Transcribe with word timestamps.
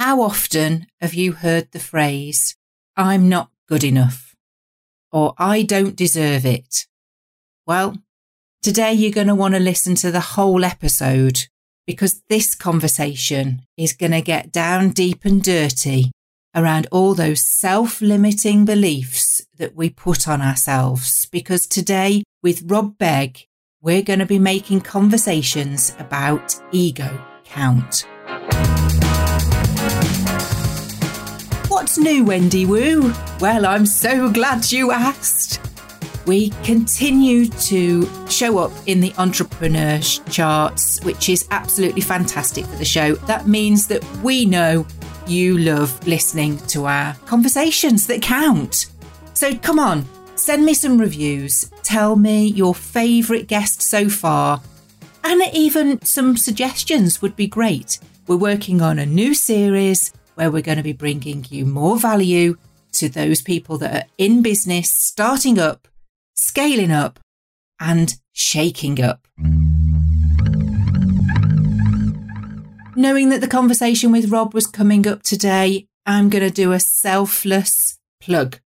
How 0.00 0.22
often 0.22 0.86
have 0.98 1.12
you 1.12 1.32
heard 1.32 1.72
the 1.72 1.78
phrase, 1.78 2.56
I'm 2.96 3.28
not 3.28 3.50
good 3.68 3.84
enough, 3.84 4.34
or 5.12 5.34
I 5.36 5.60
don't 5.60 5.94
deserve 5.94 6.46
it? 6.46 6.86
Well, 7.66 7.98
today 8.62 8.94
you're 8.94 9.12
going 9.12 9.26
to 9.26 9.34
want 9.34 9.52
to 9.52 9.60
listen 9.60 9.94
to 9.96 10.10
the 10.10 10.20
whole 10.20 10.64
episode 10.64 11.48
because 11.86 12.22
this 12.30 12.54
conversation 12.54 13.66
is 13.76 13.92
going 13.92 14.12
to 14.12 14.22
get 14.22 14.50
down 14.50 14.92
deep 14.92 15.26
and 15.26 15.42
dirty 15.42 16.12
around 16.56 16.86
all 16.90 17.14
those 17.14 17.44
self 17.44 18.00
limiting 18.00 18.64
beliefs 18.64 19.42
that 19.58 19.76
we 19.76 19.90
put 19.90 20.26
on 20.26 20.40
ourselves. 20.40 21.26
Because 21.30 21.66
today, 21.66 22.22
with 22.42 22.62
Rob 22.64 22.96
Begg, 22.96 23.44
we're 23.82 24.00
going 24.00 24.20
to 24.20 24.24
be 24.24 24.38
making 24.38 24.80
conversations 24.80 25.94
about 25.98 26.58
ego 26.72 27.22
count. 27.44 28.06
What's 31.90 31.98
new, 31.98 32.22
Wendy 32.24 32.66
Woo? 32.66 33.12
Well, 33.40 33.66
I'm 33.66 33.84
so 33.84 34.30
glad 34.30 34.70
you 34.70 34.92
asked. 34.92 35.60
We 36.24 36.50
continue 36.62 37.48
to 37.48 38.08
show 38.28 38.58
up 38.58 38.70
in 38.86 39.00
the 39.00 39.12
entrepreneur 39.18 39.98
charts, 39.98 41.02
which 41.02 41.28
is 41.28 41.48
absolutely 41.50 42.02
fantastic 42.02 42.64
for 42.64 42.76
the 42.76 42.84
show. 42.84 43.16
That 43.26 43.48
means 43.48 43.88
that 43.88 44.04
we 44.22 44.44
know 44.44 44.86
you 45.26 45.58
love 45.58 46.06
listening 46.06 46.58
to 46.68 46.84
our 46.84 47.14
conversations 47.26 48.06
that 48.06 48.22
count. 48.22 48.86
So 49.34 49.56
come 49.56 49.80
on, 49.80 50.04
send 50.36 50.64
me 50.64 50.74
some 50.74 50.96
reviews. 50.96 51.72
Tell 51.82 52.14
me 52.14 52.46
your 52.46 52.72
favourite 52.72 53.48
guest 53.48 53.82
so 53.82 54.08
far. 54.08 54.62
And 55.24 55.42
even 55.52 56.00
some 56.02 56.36
suggestions 56.36 57.20
would 57.20 57.34
be 57.34 57.48
great. 57.48 57.98
We're 58.28 58.36
working 58.36 58.80
on 58.80 59.00
a 59.00 59.06
new 59.06 59.34
series 59.34 60.12
where 60.34 60.50
we're 60.50 60.62
going 60.62 60.78
to 60.78 60.84
be 60.84 60.92
bringing 60.92 61.44
you 61.48 61.64
more 61.66 61.98
value 61.98 62.56
to 62.92 63.08
those 63.08 63.42
people 63.42 63.78
that 63.78 63.94
are 63.94 64.08
in 64.18 64.42
business, 64.42 64.92
starting 64.92 65.58
up, 65.58 65.88
scaling 66.34 66.90
up, 66.90 67.20
and 67.78 68.16
shaking 68.32 69.02
up. 69.02 69.26
Knowing 72.96 73.30
that 73.30 73.40
the 73.40 73.48
conversation 73.48 74.12
with 74.12 74.30
Rob 74.30 74.52
was 74.52 74.66
coming 74.66 75.06
up 75.06 75.22
today, 75.22 75.86
I'm 76.04 76.28
going 76.28 76.44
to 76.44 76.50
do 76.50 76.72
a 76.72 76.80
selfless 76.80 77.98
plug. 78.20 78.60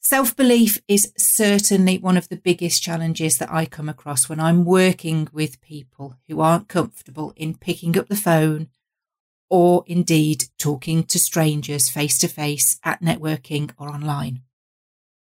Self 0.00 0.34
belief 0.34 0.80
is 0.88 1.12
certainly 1.18 1.98
one 1.98 2.16
of 2.16 2.30
the 2.30 2.36
biggest 2.36 2.82
challenges 2.82 3.36
that 3.38 3.52
I 3.52 3.66
come 3.66 3.90
across 3.90 4.28
when 4.28 4.40
I'm 4.40 4.64
working 4.64 5.28
with 5.32 5.60
people 5.60 6.16
who 6.28 6.40
aren't 6.40 6.68
comfortable 6.68 7.34
in 7.36 7.58
picking 7.58 7.98
up 7.98 8.08
the 8.08 8.16
phone 8.16 8.68
or 9.50 9.84
indeed 9.86 10.44
talking 10.58 11.02
to 11.04 11.18
strangers 11.18 11.88
face 11.88 12.18
to 12.18 12.28
face 12.28 12.78
at 12.84 13.00
networking 13.00 13.70
or 13.78 13.88
online. 13.88 14.42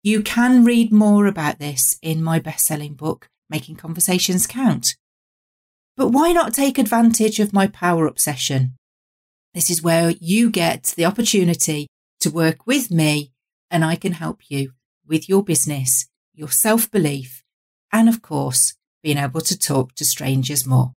You 0.04 0.22
can 0.22 0.64
read 0.64 0.92
more 0.92 1.26
about 1.26 1.60
this 1.60 1.98
in 2.02 2.24
my 2.24 2.40
best 2.40 2.66
selling 2.66 2.94
book, 2.94 3.30
Making 3.50 3.76
Conversations 3.76 4.46
Count. 4.46 4.96
But 5.98 6.10
why 6.10 6.32
not 6.32 6.54
take 6.54 6.78
advantage 6.78 7.40
of 7.40 7.54
my 7.54 7.68
power 7.68 8.08
up 8.08 8.20
session? 8.20 8.76
This 9.54 9.70
is 9.70 9.82
where 9.82 10.12
you 10.20 10.52
get 10.52 10.94
the 10.96 11.06
opportunity 11.06 11.88
to 12.20 12.30
work 12.30 12.68
with 12.68 12.92
me 12.92 13.32
and 13.72 13.84
I 13.84 13.96
can 13.96 14.14
help 14.14 14.50
you 14.50 14.74
with 15.08 15.28
your 15.30 15.44
business, 15.44 16.08
your 16.34 16.50
self 16.50 16.92
belief, 16.92 17.44
and 17.92 18.10
of 18.10 18.22
course, 18.22 18.74
being 19.02 19.18
able 19.18 19.42
to 19.42 19.58
talk 19.58 19.96
to 19.96 20.06
strangers 20.06 20.66
more. 20.66 20.94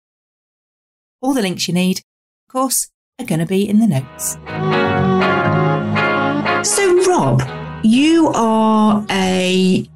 All 1.21 1.33
the 1.33 1.41
links 1.41 1.67
you 1.67 1.73
need, 1.73 1.99
of 1.99 2.51
course, 2.51 2.89
are 3.19 3.25
going 3.25 3.39
to 3.39 3.45
be 3.45 3.67
in 3.67 3.79
the 3.79 3.87
notes. 3.87 4.33
So, 6.69 7.03
Rob, 7.03 7.41
you 7.83 8.27
are 8.35 9.03
a 9.09 9.89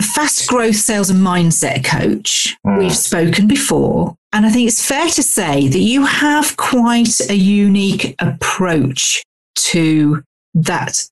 fast 0.00 0.48
growth 0.48 0.76
sales 0.76 1.10
and 1.10 1.20
mindset 1.20 1.84
coach. 1.84 2.56
Mm. 2.64 2.78
We've 2.78 2.96
spoken 2.96 3.48
before. 3.48 4.14
And 4.32 4.46
I 4.46 4.50
think 4.50 4.68
it's 4.68 4.86
fair 4.86 5.08
to 5.08 5.22
say 5.22 5.68
that 5.68 5.78
you 5.78 6.04
have 6.04 6.56
quite 6.56 7.20
a 7.28 7.34
unique 7.34 8.14
approach 8.20 9.24
to 9.56 10.22
that 10.54 11.02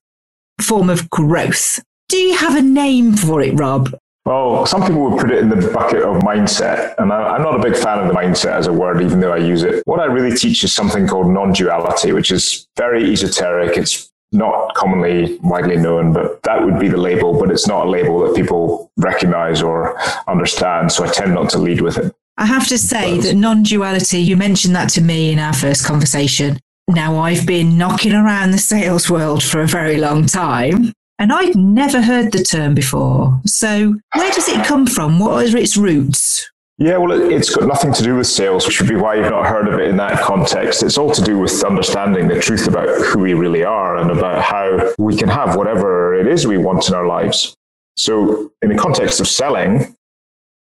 form 0.61 0.89
of 0.89 1.09
growth. 1.09 1.83
Do 2.07 2.17
you 2.17 2.37
have 2.37 2.55
a 2.55 2.61
name 2.61 3.13
for 3.13 3.41
it, 3.41 3.59
Rob? 3.59 3.93
Well, 4.25 4.67
some 4.67 4.81
people 4.81 5.09
would 5.09 5.19
put 5.19 5.31
it 5.31 5.39
in 5.39 5.49
the 5.49 5.71
bucket 5.71 6.03
of 6.03 6.17
mindset, 6.21 6.93
and 6.99 7.11
I, 7.11 7.35
am 7.35 7.41
not 7.41 7.59
a 7.59 7.63
big 7.63 7.75
fan 7.75 7.99
of 7.99 8.07
the 8.07 8.13
mindset 8.13 8.51
as 8.51 8.67
a 8.67 8.73
word, 8.73 9.01
even 9.01 9.19
though 9.19 9.33
I 9.33 9.37
use 9.37 9.63
it. 9.63 9.81
What 9.85 9.99
I 9.99 10.05
really 10.05 10.35
teach 10.35 10.63
is 10.63 10.71
something 10.71 11.07
called 11.07 11.27
non 11.27 11.53
duality, 11.53 12.11
which 12.11 12.31
is 12.31 12.67
very 12.77 13.11
esoteric. 13.11 13.77
It's 13.77 14.11
not 14.31 14.73
commonly 14.75 15.39
widely 15.41 15.75
known, 15.75 16.13
but 16.13 16.41
that 16.43 16.63
would 16.63 16.79
be 16.79 16.87
the 16.87 16.97
label, 16.97 17.37
but 17.39 17.49
it's 17.51 17.67
not 17.67 17.87
a 17.87 17.89
label 17.89 18.19
that 18.19 18.35
people 18.35 18.91
recognize 18.97 19.63
or 19.63 19.99
understand. 20.27 20.91
So 20.91 21.03
I 21.03 21.07
tend 21.07 21.33
not 21.33 21.49
to 21.51 21.57
lead 21.57 21.81
with 21.81 21.97
it. 21.97 22.15
I 22.37 22.45
have 22.45 22.67
to 22.67 22.77
say 22.77 23.19
that 23.19 23.35
non 23.35 23.63
duality, 23.63 24.19
you 24.19 24.37
mentioned 24.37 24.75
that 24.75 24.89
to 24.91 25.01
me 25.01 25.31
in 25.31 25.39
our 25.39 25.53
first 25.53 25.85
conversation. 25.85 26.59
Now, 26.87 27.19
I've 27.19 27.45
been 27.45 27.77
knocking 27.77 28.13
around 28.13 28.51
the 28.51 28.57
sales 28.57 29.09
world 29.09 29.43
for 29.43 29.61
a 29.61 29.67
very 29.67 29.97
long 29.97 30.25
time, 30.25 30.93
and 31.21 31.31
I'd 31.31 31.55
never 31.55 32.01
heard 32.01 32.31
the 32.31 32.43
term 32.43 32.73
before. 32.73 33.39
So, 33.45 33.95
where 34.15 34.31
does 34.31 34.49
it 34.49 34.65
come 34.65 34.87
from? 34.87 35.19
What 35.19 35.53
are 35.53 35.57
its 35.57 35.77
roots? 35.77 36.49
Yeah, 36.79 36.97
well, 36.97 37.11
it's 37.11 37.55
got 37.55 37.67
nothing 37.67 37.93
to 37.93 38.01
do 38.01 38.15
with 38.15 38.25
sales, 38.25 38.65
which 38.65 38.81
would 38.81 38.89
be 38.89 38.95
why 38.95 39.15
you've 39.15 39.29
not 39.29 39.45
heard 39.45 39.67
of 39.67 39.79
it 39.79 39.87
in 39.87 39.97
that 39.97 40.19
context. 40.19 40.81
It's 40.81 40.97
all 40.97 41.11
to 41.11 41.21
do 41.21 41.37
with 41.37 41.63
understanding 41.63 42.27
the 42.27 42.39
truth 42.39 42.67
about 42.67 42.89
who 43.05 43.19
we 43.19 43.35
really 43.35 43.63
are 43.63 43.97
and 43.97 44.09
about 44.09 44.41
how 44.41 44.93
we 44.97 45.15
can 45.15 45.29
have 45.29 45.55
whatever 45.55 46.15
it 46.15 46.25
is 46.25 46.47
we 46.47 46.57
want 46.57 46.89
in 46.89 46.95
our 46.95 47.05
lives. 47.05 47.55
So, 47.97 48.51
in 48.63 48.69
the 48.69 48.77
context 48.77 49.19
of 49.19 49.27
selling, 49.27 49.95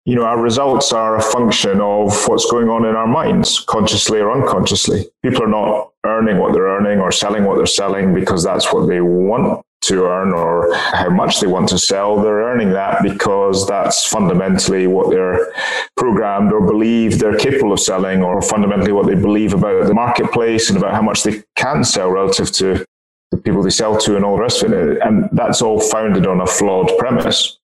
you 0.04 0.14
know, 0.14 0.22
our 0.22 0.40
results 0.40 0.92
are 0.92 1.16
a 1.16 1.22
function 1.22 1.80
of 1.80 2.28
what's 2.28 2.48
going 2.48 2.68
on 2.68 2.84
in 2.86 2.94
our 2.94 3.08
minds, 3.08 3.64
consciously 3.66 4.20
or 4.20 4.30
unconsciously. 4.30 5.06
People 5.24 5.42
are 5.42 5.48
not 5.48 5.90
earning 6.04 6.38
what 6.38 6.52
they're 6.52 6.68
earning 6.68 7.00
or 7.00 7.10
selling 7.10 7.44
what 7.44 7.56
they're 7.56 7.66
selling 7.66 8.14
because 8.14 8.44
that's 8.44 8.72
what 8.72 8.86
they 8.86 9.00
want 9.00 9.65
to 9.86 10.04
earn 10.04 10.32
or 10.32 10.74
how 10.74 11.10
much 11.10 11.40
they 11.40 11.46
want 11.46 11.68
to 11.68 11.78
sell. 11.78 12.20
They're 12.20 12.44
earning 12.44 12.70
that 12.70 13.02
because 13.02 13.66
that's 13.66 14.06
fundamentally 14.06 14.86
what 14.86 15.10
they're 15.10 15.52
programmed 15.96 16.52
or 16.52 16.66
believe 16.66 17.18
they're 17.18 17.36
capable 17.36 17.72
of 17.72 17.80
selling, 17.80 18.22
or 18.22 18.40
fundamentally 18.42 18.92
what 18.92 19.06
they 19.06 19.14
believe 19.14 19.54
about 19.54 19.86
the 19.86 19.94
marketplace 19.94 20.68
and 20.68 20.78
about 20.78 20.94
how 20.94 21.02
much 21.02 21.22
they 21.22 21.42
can 21.56 21.84
sell 21.84 22.10
relative 22.10 22.52
to 22.52 22.84
the 23.30 23.36
people 23.38 23.62
they 23.62 23.70
sell 23.70 23.96
to 23.98 24.16
and 24.16 24.24
all 24.24 24.36
the 24.36 24.42
rest 24.42 24.62
of 24.62 24.72
it. 24.72 24.98
And 25.02 25.28
that's 25.32 25.62
all 25.62 25.80
founded 25.80 26.26
on 26.26 26.40
a 26.40 26.46
flawed 26.46 26.92
premise. 26.98 27.58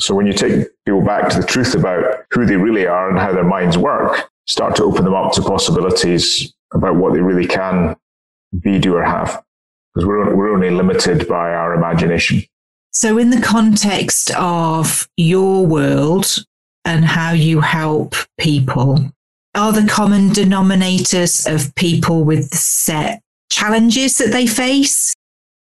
So 0.00 0.14
when 0.14 0.26
you 0.26 0.32
take 0.32 0.68
people 0.86 1.04
back 1.04 1.28
to 1.30 1.40
the 1.40 1.46
truth 1.46 1.74
about 1.74 2.24
who 2.30 2.46
they 2.46 2.56
really 2.56 2.86
are 2.86 3.10
and 3.10 3.18
how 3.18 3.32
their 3.32 3.44
minds 3.44 3.76
work, 3.76 4.30
start 4.46 4.76
to 4.76 4.84
open 4.84 5.04
them 5.04 5.14
up 5.14 5.32
to 5.32 5.42
possibilities 5.42 6.54
about 6.72 6.96
what 6.96 7.14
they 7.14 7.20
really 7.20 7.46
can 7.46 7.96
be, 8.60 8.78
do, 8.78 8.94
or 8.94 9.02
have 9.02 9.42
because 9.98 10.06
we're, 10.06 10.34
we're 10.36 10.52
only 10.52 10.70
limited 10.70 11.26
by 11.26 11.52
our 11.52 11.74
imagination. 11.74 12.42
So, 12.92 13.18
in 13.18 13.30
the 13.30 13.40
context 13.40 14.30
of 14.36 15.08
your 15.16 15.66
world 15.66 16.44
and 16.84 17.04
how 17.04 17.32
you 17.32 17.60
help 17.60 18.14
people, 18.38 19.10
are 19.56 19.72
the 19.72 19.88
common 19.88 20.30
denominators 20.30 21.52
of 21.52 21.74
people 21.74 22.22
with 22.22 22.54
set 22.54 23.20
challenges 23.50 24.18
that 24.18 24.30
they 24.30 24.46
face? 24.46 25.14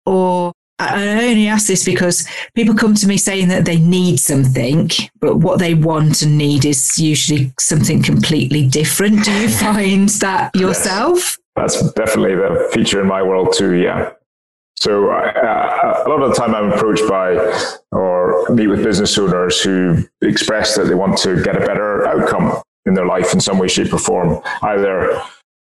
Or 0.05 0.53
I 0.79 1.25
only 1.25 1.47
ask 1.47 1.67
this 1.67 1.85
because 1.85 2.27
people 2.55 2.75
come 2.75 2.95
to 2.97 3.07
me 3.07 3.17
saying 3.17 3.49
that 3.49 3.65
they 3.65 3.79
need 3.79 4.21
something, 4.21 4.91
but 5.21 5.37
what 5.37 5.59
they 5.59 5.75
want 5.75 6.21
and 6.21 6.37
need 6.37 6.67
is 6.67 6.99
usually 6.99 7.53
something 7.59 8.03
completely 8.03 8.69
different. 8.69 9.25
Do 9.25 9.33
you 9.33 9.49
find 9.49 10.09
that 10.11 10.55
yourself? 10.55 11.40
That's 11.61 11.93
definitely 11.93 12.37
the 12.37 12.71
feature 12.73 13.01
in 13.01 13.07
my 13.07 13.23
world 13.23 13.55
too. 13.57 13.75
Yeah. 13.75 14.13
So 14.77 15.11
uh, 15.11 16.03
a 16.07 16.09
lot 16.09 16.23
of 16.23 16.31
the 16.31 16.35
time 16.35 16.55
I'm 16.55 16.73
approached 16.73 17.07
by 17.07 17.37
or 17.93 18.49
meet 18.49 18.69
with 18.69 18.83
business 18.83 19.17
owners 19.19 19.61
who 19.61 20.05
express 20.23 20.75
that 20.77 20.85
they 20.85 20.95
want 20.95 21.19
to 21.19 21.43
get 21.43 21.55
a 21.55 21.61
better 21.61 22.07
outcome 22.09 22.63
in 22.87 22.95
their 22.95 23.05
life 23.05 23.35
in 23.35 23.41
some 23.41 23.59
way, 23.59 23.69
shape 23.69 23.93
or 23.93 23.99
form. 23.99 24.41
Either, 24.63 25.21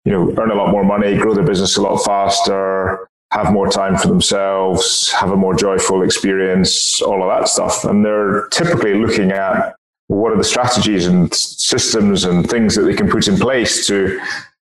you 0.06 0.12
know, 0.12 0.34
earn 0.38 0.50
a 0.50 0.55
lot 0.55 0.70
more 0.70 0.82
money, 0.82 1.19
grow 1.19 1.34
their 1.34 1.44
business 1.44 1.76
a 1.76 1.82
lot 1.82 1.99
faster, 1.99 3.06
have 3.32 3.52
more 3.52 3.69
time 3.69 3.96
for 3.99 4.08
themselves, 4.08 5.11
have 5.11 5.31
a 5.31 5.37
more 5.37 5.55
joyful 5.55 6.02
experience, 6.02 7.02
all 7.02 7.22
of 7.22 7.28
that 7.28 7.49
stuff. 7.49 7.84
And 7.84 8.02
they're 8.02 8.49
typically 8.49 8.94
looking 8.94 9.31
at 9.31 9.75
what 10.08 10.32
are 10.32 10.38
the 10.38 10.44
strategies 10.44 11.06
and 11.06 11.32
systems 11.34 12.25
and 12.25 12.49
things 12.49 12.75
that 12.76 12.82
they 12.82 12.94
can 12.94 13.11
put 13.11 13.28
in 13.28 13.37
place 13.38 13.87
to 13.87 14.19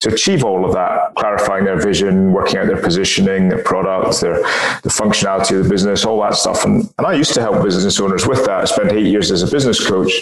to 0.02 0.12
achieve 0.12 0.44
all 0.44 0.64
of 0.64 0.72
that, 0.72 1.14
clarifying 1.14 1.64
their 1.64 1.80
vision, 1.80 2.32
working 2.32 2.56
out 2.56 2.66
their 2.66 2.82
positioning, 2.82 3.48
their 3.48 3.62
products, 3.62 4.20
their 4.20 4.34
the 4.82 4.90
functionality 4.90 5.56
of 5.56 5.64
the 5.64 5.70
business, 5.70 6.04
all 6.04 6.20
that 6.22 6.34
stuff. 6.34 6.64
And, 6.64 6.92
and 6.98 7.06
I 7.06 7.14
used 7.14 7.34
to 7.34 7.40
help 7.40 7.62
business 7.62 8.00
owners 8.00 8.26
with 8.26 8.44
that. 8.46 8.62
I 8.62 8.64
spent 8.64 8.90
eight 8.92 9.06
years 9.06 9.30
as 9.30 9.44
a 9.44 9.50
business 9.50 9.84
coach. 9.86 10.12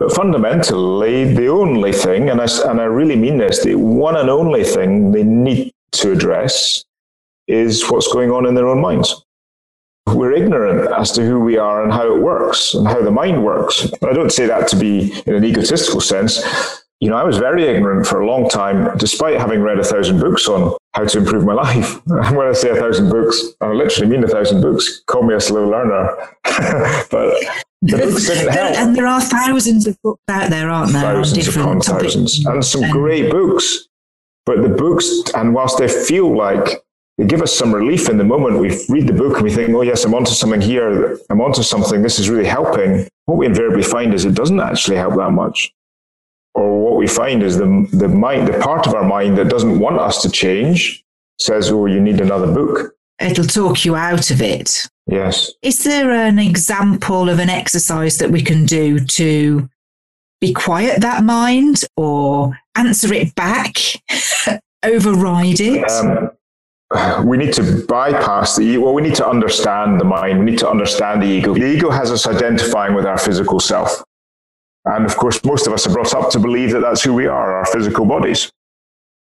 But 0.00 0.12
fundamentally, 0.12 1.32
the 1.32 1.46
only 1.46 1.92
thing, 1.92 2.30
and 2.30 2.40
I, 2.40 2.46
and 2.68 2.80
I 2.80 2.84
really 2.84 3.16
mean 3.16 3.38
this, 3.38 3.62
the 3.62 3.76
one 3.76 4.16
and 4.16 4.28
only 4.28 4.64
thing 4.64 5.12
they 5.12 5.22
need 5.22 5.72
to 5.92 6.12
address 6.12 6.84
is 7.46 7.88
what's 7.88 8.12
going 8.12 8.30
on 8.32 8.46
in 8.46 8.54
their 8.54 8.66
own 8.66 8.80
minds. 8.80 9.24
We're 10.06 10.32
ignorant 10.32 10.90
as 10.92 11.12
to 11.12 11.22
who 11.22 11.38
we 11.38 11.56
are 11.56 11.84
and 11.84 11.92
how 11.92 12.12
it 12.12 12.20
works 12.20 12.74
and 12.74 12.86
how 12.88 13.00
the 13.00 13.10
mind 13.10 13.44
works. 13.44 13.86
I 14.02 14.12
don't 14.12 14.32
say 14.32 14.46
that 14.46 14.66
to 14.68 14.76
be 14.76 15.12
in 15.26 15.34
an 15.34 15.44
egotistical 15.44 16.00
sense. 16.00 16.42
You 17.00 17.08
know, 17.08 17.16
I 17.16 17.24
was 17.24 17.38
very 17.38 17.64
ignorant 17.64 18.06
for 18.06 18.20
a 18.20 18.26
long 18.26 18.46
time, 18.50 18.96
despite 18.98 19.38
having 19.38 19.62
read 19.62 19.78
a 19.78 19.84
thousand 19.84 20.20
books 20.20 20.46
on 20.48 20.76
how 20.92 21.06
to 21.06 21.18
improve 21.18 21.44
my 21.46 21.54
life. 21.66 21.98
And 22.06 22.36
when 22.36 22.46
I 22.46 22.52
say 22.52 22.68
a 22.68 22.74
thousand 22.74 23.08
books, 23.08 23.42
I 23.62 23.68
literally 23.68 24.10
mean 24.10 24.22
a 24.22 24.28
thousand 24.28 24.60
books. 24.60 25.02
Call 25.06 25.22
me 25.22 25.34
a 25.34 25.40
slow 25.40 25.66
learner. 25.66 26.14
but 27.10 27.40
the 27.80 27.96
books 27.96 28.26
didn't 28.26 28.52
help. 28.52 28.76
And 28.76 28.94
there 28.94 29.06
are 29.06 29.20
thousands 29.22 29.86
of 29.86 29.96
books 30.02 30.22
out 30.28 30.50
there, 30.50 30.68
aren't 30.68 30.92
there? 30.92 31.00
Thousands 31.00 31.56
upon 31.56 31.80
thousands. 31.80 32.44
And 32.44 32.62
some 32.62 32.90
great 32.90 33.30
books. 33.30 33.88
But 34.44 34.60
the 34.60 34.68
books, 34.68 35.06
and 35.34 35.54
whilst 35.54 35.78
they 35.78 35.88
feel 35.88 36.36
like 36.36 36.82
they 37.16 37.24
give 37.24 37.40
us 37.40 37.54
some 37.54 37.74
relief 37.74 38.10
in 38.10 38.18
the 38.18 38.24
moment, 38.24 38.58
we 38.58 38.78
read 38.90 39.06
the 39.06 39.14
book 39.14 39.36
and 39.36 39.44
we 39.44 39.50
think, 39.50 39.70
oh, 39.70 39.82
yes, 39.82 40.04
I'm 40.04 40.14
onto 40.14 40.32
something 40.32 40.60
here. 40.60 41.18
I'm 41.30 41.40
onto 41.40 41.62
something. 41.62 42.02
This 42.02 42.18
is 42.18 42.28
really 42.28 42.46
helping. 42.46 43.08
What 43.24 43.38
we 43.38 43.46
invariably 43.46 43.84
find 43.84 44.12
is 44.12 44.26
it 44.26 44.34
doesn't 44.34 44.60
actually 44.60 44.96
help 44.96 45.16
that 45.16 45.30
much 45.30 45.72
or 46.54 46.82
what 46.82 46.96
we 46.96 47.06
find 47.06 47.42
is 47.42 47.56
the, 47.56 47.88
the 47.92 48.08
mind, 48.08 48.48
the 48.48 48.58
part 48.58 48.86
of 48.86 48.94
our 48.94 49.04
mind 49.04 49.38
that 49.38 49.48
doesn't 49.48 49.78
want 49.78 49.98
us 49.98 50.22
to 50.22 50.30
change 50.30 51.04
says, 51.38 51.70
oh, 51.70 51.86
you 51.86 52.00
need 52.00 52.20
another 52.20 52.52
book. 52.52 52.94
It'll 53.20 53.44
talk 53.44 53.84
you 53.84 53.96
out 53.96 54.30
of 54.30 54.40
it. 54.40 54.88
Yes. 55.06 55.52
Is 55.62 55.84
there 55.84 56.10
an 56.10 56.38
example 56.38 57.28
of 57.28 57.38
an 57.38 57.50
exercise 57.50 58.18
that 58.18 58.30
we 58.30 58.42
can 58.42 58.64
do 58.64 59.00
to 59.00 59.68
be 60.40 60.52
quiet 60.52 61.02
that 61.02 61.22
mind 61.24 61.84
or 61.96 62.58
answer 62.74 63.12
it 63.12 63.34
back, 63.34 63.76
override 64.82 65.60
it? 65.60 65.90
Um, 65.90 66.30
we 67.24 67.36
need 67.36 67.52
to 67.54 67.84
bypass 67.86 68.56
the 68.56 68.76
well 68.78 68.92
we 68.92 69.02
need 69.02 69.14
to 69.14 69.28
understand 69.28 70.00
the 70.00 70.04
mind 70.04 70.40
we 70.40 70.44
need 70.44 70.58
to 70.58 70.68
understand 70.68 71.22
the 71.22 71.26
ego 71.26 71.54
the 71.54 71.64
ego 71.64 71.88
has 71.88 72.10
us 72.10 72.26
identifying 72.26 72.94
with 72.94 73.06
our 73.06 73.16
physical 73.16 73.60
self 73.60 74.02
and 74.84 75.04
of 75.04 75.16
course, 75.16 75.44
most 75.44 75.66
of 75.66 75.72
us 75.72 75.86
are 75.86 75.92
brought 75.92 76.14
up 76.14 76.30
to 76.30 76.38
believe 76.38 76.72
that 76.72 76.80
that's 76.80 77.02
who 77.02 77.14
we 77.14 77.26
are, 77.26 77.52
our 77.58 77.66
physical 77.66 78.04
bodies. 78.06 78.50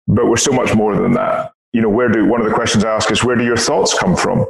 But 0.06 0.26
we're 0.26 0.36
so 0.36 0.52
much 0.52 0.74
more 0.74 0.96
than 0.96 1.12
that. 1.12 1.52
You 1.72 1.82
know, 1.82 1.88
where 1.88 2.08
do, 2.08 2.26
one 2.26 2.40
of 2.40 2.48
the 2.48 2.54
questions 2.54 2.84
I 2.84 2.94
ask 2.94 3.10
is, 3.10 3.24
where 3.24 3.36
do 3.36 3.44
your 3.44 3.56
thoughts 3.56 3.98
come 3.98 4.16
from? 4.16 4.46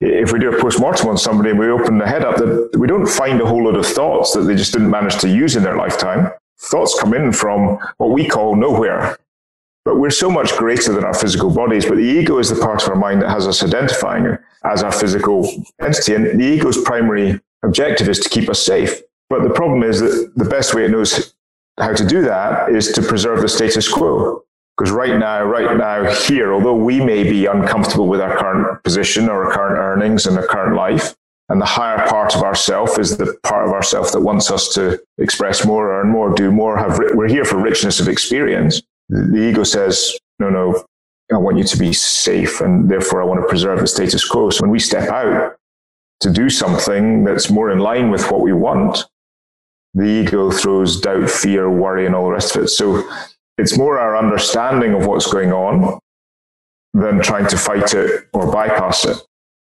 If 0.00 0.32
we 0.32 0.38
do 0.38 0.50
a 0.54 0.60
post-mortem 0.60 1.08
on 1.08 1.16
somebody 1.16 1.50
and 1.50 1.58
we 1.58 1.68
open 1.68 1.98
the 1.98 2.06
head 2.06 2.24
up, 2.24 2.36
that 2.36 2.76
we 2.78 2.86
don't 2.86 3.06
find 3.06 3.40
a 3.40 3.46
whole 3.46 3.64
lot 3.64 3.76
of 3.76 3.86
thoughts 3.86 4.32
that 4.34 4.42
they 4.42 4.54
just 4.54 4.72
didn't 4.72 4.90
manage 4.90 5.18
to 5.18 5.28
use 5.28 5.56
in 5.56 5.62
their 5.62 5.76
lifetime. 5.76 6.30
Thoughts 6.58 6.98
come 7.00 7.14
in 7.14 7.32
from 7.32 7.78
what 7.96 8.10
we 8.10 8.26
call 8.26 8.54
nowhere. 8.54 9.18
But 9.84 9.98
we're 9.98 10.10
so 10.10 10.30
much 10.30 10.56
greater 10.56 10.92
than 10.92 11.04
our 11.04 11.14
physical 11.14 11.50
bodies. 11.50 11.84
But 11.84 11.96
the 11.96 12.02
ego 12.02 12.38
is 12.38 12.48
the 12.48 12.60
part 12.60 12.82
of 12.82 12.88
our 12.88 12.96
mind 12.96 13.22
that 13.22 13.30
has 13.30 13.46
us 13.46 13.62
identifying 13.62 14.38
as 14.64 14.82
our 14.82 14.92
physical 14.92 15.48
entity. 15.80 16.14
And 16.14 16.40
the 16.40 16.44
ego's 16.44 16.80
primary 16.82 17.40
objective 17.62 18.08
is 18.08 18.18
to 18.20 18.28
keep 18.28 18.48
us 18.48 18.64
safe. 18.64 19.02
But 19.30 19.42
the 19.42 19.50
problem 19.50 19.82
is 19.82 20.00
that 20.00 20.32
the 20.36 20.44
best 20.44 20.74
way 20.74 20.84
it 20.84 20.90
knows 20.90 21.34
how 21.78 21.92
to 21.92 22.06
do 22.06 22.22
that 22.22 22.70
is 22.70 22.92
to 22.92 23.02
preserve 23.02 23.40
the 23.40 23.48
status 23.48 23.88
quo. 23.88 24.42
Because 24.76 24.90
right 24.90 25.18
now, 25.18 25.44
right 25.44 25.76
now, 25.76 26.12
here, 26.12 26.52
although 26.52 26.74
we 26.74 27.00
may 27.00 27.22
be 27.22 27.46
uncomfortable 27.46 28.08
with 28.08 28.20
our 28.20 28.36
current 28.36 28.82
position 28.82 29.28
or 29.28 29.44
our 29.44 29.52
current 29.52 29.78
earnings 29.78 30.26
and 30.26 30.36
our 30.36 30.46
current 30.46 30.76
life, 30.76 31.14
and 31.48 31.60
the 31.60 31.66
higher 31.66 32.06
part 32.08 32.34
of 32.34 32.42
ourself 32.42 32.98
is 32.98 33.16
the 33.16 33.36
part 33.42 33.66
of 33.66 33.72
ourself 33.72 34.12
that 34.12 34.20
wants 34.20 34.50
us 34.50 34.72
to 34.74 35.00
express 35.18 35.64
more, 35.64 36.00
earn 36.00 36.08
more, 36.08 36.34
do 36.34 36.50
more. 36.50 36.76
Have 36.76 36.98
we're 37.14 37.28
here 37.28 37.44
for 37.44 37.58
richness 37.58 38.00
of 38.00 38.08
experience. 38.08 38.82
The 39.10 39.50
ego 39.50 39.62
says, 39.62 40.18
no, 40.38 40.48
no, 40.48 40.84
I 41.32 41.36
want 41.36 41.58
you 41.58 41.64
to 41.64 41.76
be 41.76 41.92
safe, 41.92 42.60
and 42.60 42.90
therefore 42.90 43.22
I 43.22 43.26
want 43.26 43.42
to 43.42 43.46
preserve 43.46 43.80
the 43.80 43.86
status 43.86 44.26
quo. 44.26 44.50
So 44.50 44.62
when 44.62 44.70
we 44.70 44.78
step 44.78 45.08
out 45.10 45.56
to 46.20 46.30
do 46.30 46.48
something 46.48 47.24
that's 47.24 47.50
more 47.50 47.70
in 47.70 47.78
line 47.78 48.10
with 48.10 48.30
what 48.30 48.40
we 48.40 48.52
want, 48.52 49.04
the 49.94 50.04
ego 50.04 50.50
throws 50.50 51.00
doubt, 51.00 51.30
fear, 51.30 51.70
worry, 51.70 52.06
and 52.06 52.14
all 52.14 52.26
the 52.26 52.32
rest 52.32 52.56
of 52.56 52.64
it. 52.64 52.68
So 52.68 53.08
it's 53.58 53.78
more 53.78 53.98
our 53.98 54.16
understanding 54.16 54.94
of 54.94 55.06
what's 55.06 55.32
going 55.32 55.52
on 55.52 55.98
than 56.92 57.20
trying 57.22 57.46
to 57.48 57.56
fight 57.56 57.94
it 57.94 58.28
or 58.32 58.50
bypass 58.50 59.04
it. 59.04 59.16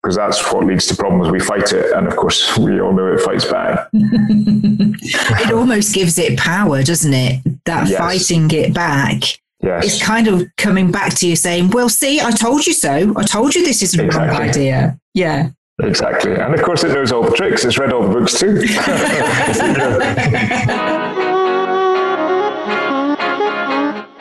Because 0.01 0.15
that's 0.17 0.53
what 0.53 0.65
leads 0.65 0.85
to 0.87 0.95
problems. 0.95 1.31
We 1.31 1.39
fight 1.39 1.73
it, 1.73 1.91
and 1.93 2.07
of 2.07 2.15
course, 2.15 2.57
we 2.59 2.79
all 2.79 2.93
know 2.93 3.11
it 3.13 3.21
fights 3.21 3.45
back. 3.45 3.89
it 3.93 5.51
almost 5.51 5.95
gives 5.95 6.17
it 6.17 6.37
power, 6.37 6.83
doesn't 6.83 7.13
it? 7.13 7.41
That 7.65 7.87
yes. 7.87 7.97
fighting 7.97 8.51
it 8.51 8.73
back 8.73 9.23
yes. 9.61 9.85
is 9.85 10.01
kind 10.01 10.27
of 10.27 10.43
coming 10.57 10.91
back 10.91 11.15
to 11.15 11.27
you 11.27 11.35
saying, 11.35 11.71
Well, 11.71 11.89
see, 11.89 12.21
I 12.21 12.31
told 12.31 12.67
you 12.67 12.73
so. 12.73 13.13
I 13.17 13.23
told 13.23 13.55
you 13.55 13.65
this 13.65 13.81
is 13.81 13.97
a 13.97 14.05
exactly. 14.05 14.29
wrong 14.29 14.49
idea. 14.49 14.99
Yeah. 15.13 15.49
Exactly. 15.79 16.35
And 16.35 16.53
of 16.53 16.61
course, 16.61 16.83
it 16.83 16.93
knows 16.93 17.11
all 17.11 17.23
the 17.23 17.35
tricks. 17.35 17.65
It's 17.65 17.77
read 17.77 17.91
all 17.91 18.07
the 18.07 18.19
books 18.19 18.39
too. 18.39 18.63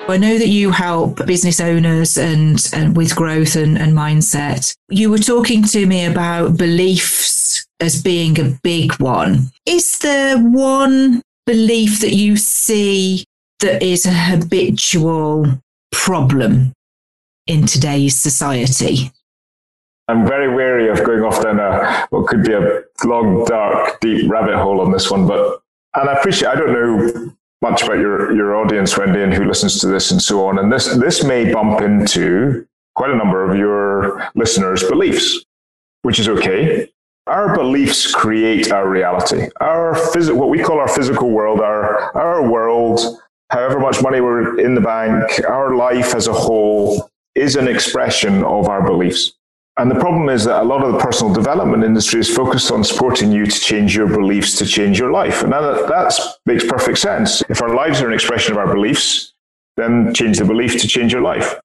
I 0.07 0.19
know 0.19 0.37
that 0.37 0.49
you 0.49 0.71
help 0.71 1.25
business 1.27 1.61
owners 1.61 2.19
and, 2.19 2.63
and 2.75 2.97
with 2.97 3.17
growth 3.17 3.57
and, 3.57 3.79
and 3.79 3.95
mindset. 3.95 4.77
You 4.89 5.11
were 5.11 5.19
talking 5.19 5.65
to 5.65 5.87
me 5.87 6.05
about 6.05 6.59
beliefs 6.59 7.67
as 7.81 8.03
being 8.03 8.39
a 8.39 8.59
big 8.63 8.93
one. 9.01 9.51
Is 9.65 9.99
there 10.01 10.39
one 10.39 11.23
belief 11.47 12.01
that 12.01 12.13
you 12.13 12.37
see 12.37 13.25
that 13.61 13.83
is 13.83 14.05
a 14.05 14.13
habitual 14.13 15.47
problem 15.91 16.75
in 17.47 17.67
today's 17.67 18.15
society? 18.15 19.11
I'm 20.09 20.27
very 20.27 20.55
wary 20.55 20.89
of 20.89 21.03
going 21.05 21.23
off 21.23 21.43
down 21.43 21.59
a 21.59 22.07
what 22.11 22.27
could 22.27 22.45
be 22.45 22.53
a 22.53 22.83
long, 23.05 23.45
dark, 23.47 24.01
deep 24.01 24.31
rabbit 24.31 24.57
hole 24.57 24.81
on 24.81 24.93
this 24.93 25.11
one. 25.11 25.27
But 25.27 25.61
and 25.95 26.11
I 26.11 26.15
appreciate 26.15 26.49
I 26.49 26.57
don't 26.57 26.73
know 26.73 27.33
much 27.63 27.83
about 27.83 27.99
your 27.99 28.35
your 28.37 28.55
audience, 28.57 28.97
Wendy, 28.99 29.23
and 29.23 29.33
who 29.33 29.45
listens 29.45 29.81
to 29.81 29.87
this 29.87 30.11
and 30.11 30.21
so 30.21 30.47
on. 30.47 30.59
And 30.59 30.71
this 30.71 30.95
this 30.97 31.25
may 31.25 31.51
bump 31.53 31.81
into 31.81 32.67
quite 32.95 33.11
a 33.11 33.17
number 33.17 33.49
of 33.49 33.57
your 33.57 34.29
listeners' 34.35 34.83
beliefs, 34.83 35.45
which 36.03 36.19
is 36.19 36.29
okay. 36.29 36.91
Our 37.27 37.55
beliefs 37.57 38.13
create 38.15 38.71
our 38.71 38.87
reality. 38.87 39.49
Our 39.63 39.95
phys- 39.95 40.35
what 40.37 40.51
we 40.51 40.63
call 40.63 40.79
our 40.79 40.89
physical 40.89 41.31
world, 41.31 41.61
our 41.61 42.15
our 42.15 42.47
world, 42.47 43.01
however 43.51 43.81
much 43.81 44.03
money 44.03 44.21
we're 44.21 44.61
in 44.61 44.75
the 44.75 44.83
bank, 44.83 45.41
our 45.49 45.75
life 45.75 46.15
as 46.15 46.27
a 46.27 46.35
whole 46.35 47.09
is 47.35 47.57
an 47.57 47.69
expression 47.69 48.45
of 48.45 48.69
our 48.69 48.83
beliefs. 48.83 49.33
And 49.77 49.91
the 49.91 49.97
problem 49.97 50.29
is 50.29 50.45
that 50.45 50.63
a 50.63 50.65
lot 50.65 50.85
of 50.85 50.93
the 50.93 50.99
personal 50.99 51.35
development 51.35 51.83
industry 51.83 52.21
is 52.21 52.33
focused 52.35 52.71
on 52.71 52.85
supporting 52.85 53.33
you 53.33 53.45
to 53.45 53.61
change 53.61 53.97
your 53.97 54.07
beliefs 54.07 54.57
to 54.59 54.67
change 54.67 55.01
your 55.01 55.11
life. 55.11 55.43
And 55.43 55.53
that, 55.53 55.89
that 55.89 56.15
makes 56.47 56.65
perfect 56.65 56.99
sense. 56.99 57.43
If 57.49 57.61
our 57.61 57.75
lives 57.75 58.01
are 58.01 58.07
an 58.07 58.15
expression 58.15 58.53
of 58.53 58.59
our 58.59 58.73
beliefs, 58.73 59.33
then 59.77 60.15
change 60.15 60.39
the 60.39 60.45
belief 60.45 60.81
to 60.81 60.87
change 60.87 61.13
your 61.13 61.23
life. 61.23 61.59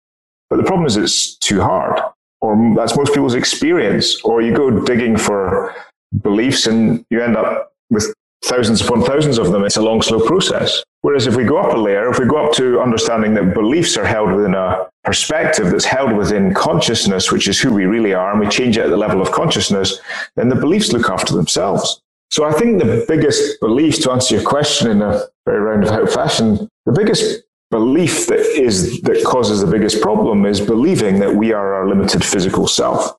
But 0.50 0.58
the 0.58 0.64
problem 0.64 0.88
is 0.88 0.98
it's 0.98 1.36
too 1.36 1.62
hard, 1.62 2.02
or 2.42 2.74
that's 2.76 2.98
most 2.98 3.14
people's 3.14 3.36
experience. 3.36 4.20
Or 4.24 4.42
you 4.42 4.56
go 4.56 4.72
digging 4.84 5.16
for 5.16 5.76
beliefs 6.24 6.66
and 6.66 7.06
you 7.12 7.22
end 7.22 7.38
up 7.38 7.74
with 7.92 8.12
thousands 8.46 8.82
upon 8.82 9.04
thousands 9.04 9.38
of 9.38 9.52
them. 9.52 9.64
It's 9.64 9.78
a 9.78 9.82
long, 9.82 10.02
slow 10.02 10.20
process. 10.20 10.84
Whereas 11.02 11.28
if 11.28 11.36
we 11.36 11.44
go 11.44 11.58
up 11.58 11.74
a 11.74 11.78
layer, 11.78 12.10
if 12.10 12.20
we 12.20 12.26
go 12.26 12.46
up 12.46 12.54
to 12.54 12.82
understanding 12.82 13.34
that 13.36 13.54
beliefs 13.54 13.96
are 13.98 14.06
held 14.06 14.34
within 14.34 14.54
a 14.54 14.90
perspective 15.04 15.72
that's 15.72 15.86
held 15.86 16.16
within 16.16 16.54
consciousness, 16.54 17.32
which 17.32 17.48
is 17.48 17.60
who 17.60 17.74
we 17.74 17.86
really 17.86 18.14
are, 18.14 18.32
and 18.32 18.40
we 18.40 18.48
change 18.50 18.78
it 18.78 18.84
at 18.84 18.90
the 18.90 18.98
level 18.98 19.22
of 19.22 19.32
consciousness, 19.32 20.00
then 20.36 20.50
the 20.50 20.56
beliefs 20.56 20.92
look 20.92 21.10
after 21.10 21.34
themselves. 21.34 22.02
So 22.32 22.44
I 22.44 22.52
think 22.52 22.80
the 22.80 23.06
biggest 23.08 23.60
belief, 23.60 24.02
to 24.02 24.12
answer 24.12 24.36
your 24.36 24.44
question 24.44 24.92
in 24.92 25.02
a 25.02 25.24
very 25.46 25.62
roundabout 25.62 26.12
fashion, 26.12 26.68
the 26.86 26.92
biggest 26.92 27.44
belief 27.72 28.28
that 28.28 28.40
is 28.40 29.02
that 29.02 29.24
causes 29.24 29.62
the 29.62 29.72
biggest 29.72 30.02
problem 30.02 30.46
is 30.46 30.60
believing 30.60 31.20
that 31.20 31.34
we 31.34 31.54
are 31.54 31.74
our 31.76 31.88
limited 31.88 32.24
physical 32.24 32.68
self. 32.68 33.16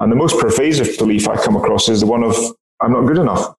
And 0.00 0.12
the 0.12 0.16
most 0.16 0.38
pervasive 0.38 0.96
belief 0.98 1.28
I 1.28 1.42
come 1.42 1.56
across 1.56 1.88
is 1.88 2.00
the 2.00 2.06
one 2.06 2.22
of 2.22 2.36
I'm 2.80 2.92
not 2.92 3.06
good 3.06 3.18
enough 3.18 3.55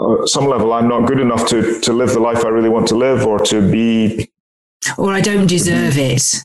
uh, 0.00 0.26
some 0.26 0.46
level, 0.46 0.72
I'm 0.72 0.88
not 0.88 1.06
good 1.06 1.20
enough 1.20 1.46
to, 1.48 1.80
to 1.80 1.92
live 1.92 2.10
the 2.10 2.20
life 2.20 2.44
I 2.44 2.48
really 2.48 2.68
want 2.68 2.88
to 2.88 2.96
live 2.96 3.26
or 3.26 3.38
to 3.46 3.70
be. 3.70 4.30
Or 4.96 5.12
I 5.12 5.20
don't 5.20 5.46
deserve 5.46 5.98
it. 5.98 6.42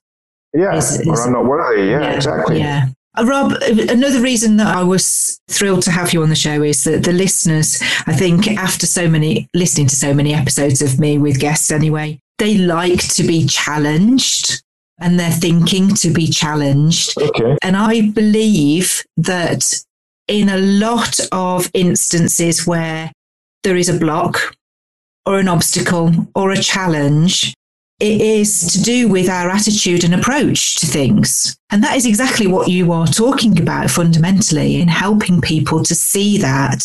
Yeah. 0.53 0.75
Is, 0.75 0.99
is, 0.99 1.07
or 1.07 1.21
I'm 1.21 1.33
not 1.33 1.45
worthy. 1.45 1.89
Yeah, 1.89 2.01
yeah 2.01 2.11
exactly. 2.11 2.59
Yeah. 2.59 2.87
Uh, 3.17 3.25
Rob, 3.25 3.53
another 3.61 4.21
reason 4.21 4.57
that 4.57 4.75
I 4.75 4.83
was 4.83 5.39
thrilled 5.47 5.83
to 5.83 5.91
have 5.91 6.13
you 6.13 6.21
on 6.21 6.29
the 6.29 6.35
show 6.35 6.61
is 6.63 6.83
that 6.83 7.03
the 7.03 7.13
listeners, 7.13 7.81
I 8.07 8.13
think, 8.13 8.47
after 8.47 8.85
so 8.85 9.09
many, 9.09 9.47
listening 9.53 9.87
to 9.87 9.95
so 9.95 10.13
many 10.13 10.33
episodes 10.33 10.81
of 10.81 10.99
me 10.99 11.17
with 11.17 11.39
guests 11.39 11.71
anyway, 11.71 12.19
they 12.37 12.57
like 12.57 13.07
to 13.15 13.23
be 13.23 13.45
challenged 13.47 14.61
and 14.99 15.19
they're 15.19 15.31
thinking 15.31 15.95
to 15.95 16.09
be 16.09 16.27
challenged. 16.27 17.17
Okay. 17.17 17.57
And 17.61 17.77
I 17.77 18.09
believe 18.09 19.03
that 19.17 19.73
in 20.27 20.49
a 20.49 20.57
lot 20.57 21.19
of 21.31 21.69
instances 21.73 22.65
where 22.65 23.11
there 23.65 23.75
is 23.75 23.89
a 23.89 23.97
block 23.97 24.55
or 25.25 25.39
an 25.39 25.47
obstacle 25.49 26.11
or 26.35 26.51
a 26.51 26.61
challenge, 26.61 27.53
it 27.99 28.21
is 28.21 28.71
to 28.71 28.81
do 28.81 29.07
with 29.07 29.27
our 29.27 29.49
attitude 29.49 30.03
and 30.03 30.13
approach 30.13 30.77
to 30.79 30.85
things. 30.85 31.57
And 31.71 31.83
that 31.83 31.97
is 31.97 32.05
exactly 32.05 32.45
what 32.45 32.69
you 32.69 32.91
are 32.91 33.07
talking 33.07 33.59
about 33.59 33.89
fundamentally 33.89 34.79
in 34.79 34.87
helping 34.87 35.41
people 35.41 35.83
to 35.83 35.95
see 35.95 36.37
that 36.37 36.83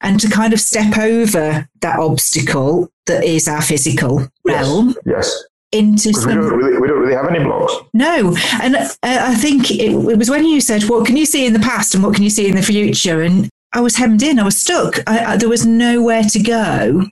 and 0.00 0.20
to 0.20 0.30
kind 0.30 0.52
of 0.52 0.60
step 0.60 0.96
over 0.96 1.68
that 1.80 1.98
obstacle 1.98 2.88
that 3.06 3.24
is 3.24 3.48
our 3.48 3.62
physical 3.62 4.20
yes. 4.20 4.30
realm. 4.44 4.94
Yes. 5.04 5.44
Into 5.72 6.12
some... 6.12 6.28
we, 6.28 6.34
don't 6.34 6.56
really, 6.56 6.80
we 6.80 6.86
don't 6.86 7.00
really 7.00 7.14
have 7.14 7.28
any 7.28 7.42
blocks. 7.42 7.74
No. 7.94 8.36
And 8.62 8.76
uh, 8.76 8.88
I 9.02 9.34
think 9.34 9.70
it, 9.72 9.90
it, 9.90 10.18
was 10.18 10.30
when 10.30 10.44
you 10.44 10.60
said, 10.60 10.84
What 10.84 11.06
can 11.06 11.16
you 11.16 11.26
see 11.26 11.46
in 11.46 11.52
the 11.52 11.58
past 11.58 11.94
and 11.94 12.04
what 12.04 12.14
can 12.14 12.22
you 12.22 12.30
see 12.30 12.46
in 12.46 12.54
the 12.54 12.62
future? 12.62 13.22
And 13.22 13.48
I 13.72 13.80
was 13.80 13.96
hemmed 13.96 14.22
in, 14.22 14.38
I 14.38 14.44
was 14.44 14.58
stuck. 14.58 14.98
I, 15.06 15.24
I, 15.24 15.36
there 15.36 15.48
was 15.48 15.64
nowhere 15.64 16.24
to 16.24 16.42
go. 16.42 17.06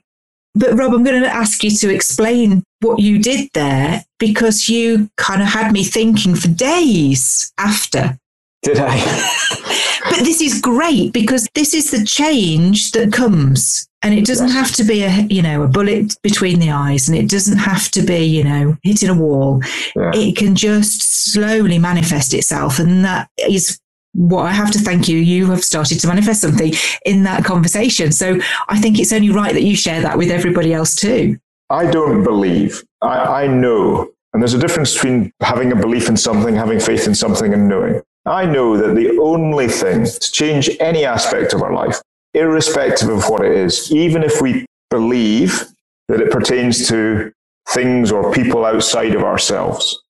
But 0.53 0.73
Rob, 0.73 0.93
I'm 0.93 1.03
going 1.03 1.21
to 1.21 1.29
ask 1.29 1.63
you 1.63 1.71
to 1.71 1.93
explain 1.93 2.63
what 2.81 2.99
you 2.99 3.19
did 3.19 3.49
there 3.53 4.03
because 4.19 4.67
you 4.67 5.09
kind 5.17 5.41
of 5.41 5.47
had 5.47 5.71
me 5.71 5.83
thinking 5.83 6.35
for 6.35 6.49
days 6.49 7.51
after. 7.57 8.17
Did 8.61 8.77
I? 8.79 8.97
but 10.09 10.19
this 10.19 10.41
is 10.41 10.59
great 10.59 11.13
because 11.13 11.47
this 11.55 11.73
is 11.73 11.91
the 11.91 12.05
change 12.05 12.91
that 12.91 13.13
comes. 13.13 13.87
And 14.03 14.13
it 14.13 14.25
doesn't 14.25 14.49
have 14.49 14.71
to 14.73 14.83
be 14.83 15.03
a, 15.03 15.11
you 15.29 15.41
know, 15.41 15.61
a 15.61 15.67
bullet 15.67 16.15
between 16.23 16.59
the 16.59 16.71
eyes 16.71 17.07
and 17.07 17.17
it 17.17 17.29
doesn't 17.29 17.59
have 17.59 17.89
to 17.91 18.01
be, 18.01 18.25
you 18.25 18.43
know, 18.43 18.75
hitting 18.83 19.09
a 19.09 19.13
wall. 19.13 19.61
Yeah. 19.95 20.11
It 20.13 20.35
can 20.35 20.55
just 20.55 21.31
slowly 21.31 21.77
manifest 21.77 22.33
itself. 22.33 22.79
And 22.79 23.05
that 23.05 23.29
is 23.37 23.79
what 24.13 24.45
I 24.45 24.51
have 24.51 24.71
to 24.71 24.79
thank 24.79 25.07
you. 25.07 25.17
You 25.17 25.47
have 25.47 25.63
started 25.63 25.99
to 25.99 26.07
manifest 26.07 26.41
something 26.41 26.73
in 27.05 27.23
that 27.23 27.45
conversation. 27.45 28.11
So 28.11 28.39
I 28.67 28.79
think 28.79 28.99
it's 28.99 29.13
only 29.13 29.29
right 29.29 29.53
that 29.53 29.63
you 29.63 29.75
share 29.75 30.01
that 30.01 30.17
with 30.17 30.29
everybody 30.29 30.73
else 30.73 30.95
too. 30.95 31.37
I 31.69 31.89
don't 31.89 32.23
believe. 32.23 32.83
I, 33.01 33.43
I 33.43 33.47
know. 33.47 34.11
And 34.33 34.41
there's 34.41 34.53
a 34.53 34.59
difference 34.59 34.93
between 34.93 35.31
having 35.41 35.71
a 35.71 35.75
belief 35.75 36.09
in 36.09 36.17
something, 36.17 36.55
having 36.55 36.79
faith 36.79 37.07
in 37.07 37.15
something, 37.15 37.53
and 37.53 37.67
knowing. 37.67 38.01
I 38.25 38.45
know 38.45 38.77
that 38.77 38.95
the 38.95 39.17
only 39.19 39.67
thing 39.67 40.05
to 40.05 40.31
change 40.31 40.69
any 40.79 41.05
aspect 41.05 41.53
of 41.53 41.61
our 41.61 41.73
life, 41.73 42.01
irrespective 42.33 43.09
of 43.09 43.29
what 43.29 43.43
it 43.43 43.53
is, 43.53 43.91
even 43.91 44.23
if 44.23 44.41
we 44.41 44.65
believe 44.89 45.65
that 46.07 46.21
it 46.21 46.31
pertains 46.31 46.87
to 46.89 47.31
things 47.69 48.11
or 48.11 48.31
people 48.31 48.65
outside 48.65 49.15
of 49.15 49.23
ourselves, 49.23 50.01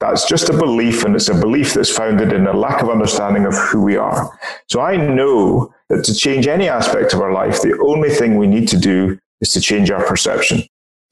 that's 0.00 0.28
just 0.28 0.48
a 0.48 0.56
belief, 0.56 1.04
and 1.04 1.16
it's 1.16 1.28
a 1.28 1.34
belief 1.34 1.74
that's 1.74 1.90
founded 1.90 2.32
in 2.32 2.46
a 2.46 2.56
lack 2.56 2.82
of 2.82 2.88
understanding 2.88 3.46
of 3.46 3.54
who 3.54 3.82
we 3.82 3.96
are. 3.96 4.30
So 4.68 4.80
I 4.80 4.96
know 4.96 5.74
that 5.88 6.04
to 6.04 6.14
change 6.14 6.46
any 6.46 6.68
aspect 6.68 7.12
of 7.14 7.20
our 7.20 7.32
life, 7.32 7.60
the 7.62 7.76
only 7.84 8.10
thing 8.10 8.36
we 8.36 8.46
need 8.46 8.68
to 8.68 8.78
do 8.78 9.18
is 9.40 9.52
to 9.52 9.60
change 9.60 9.90
our 9.90 10.04
perception, 10.04 10.62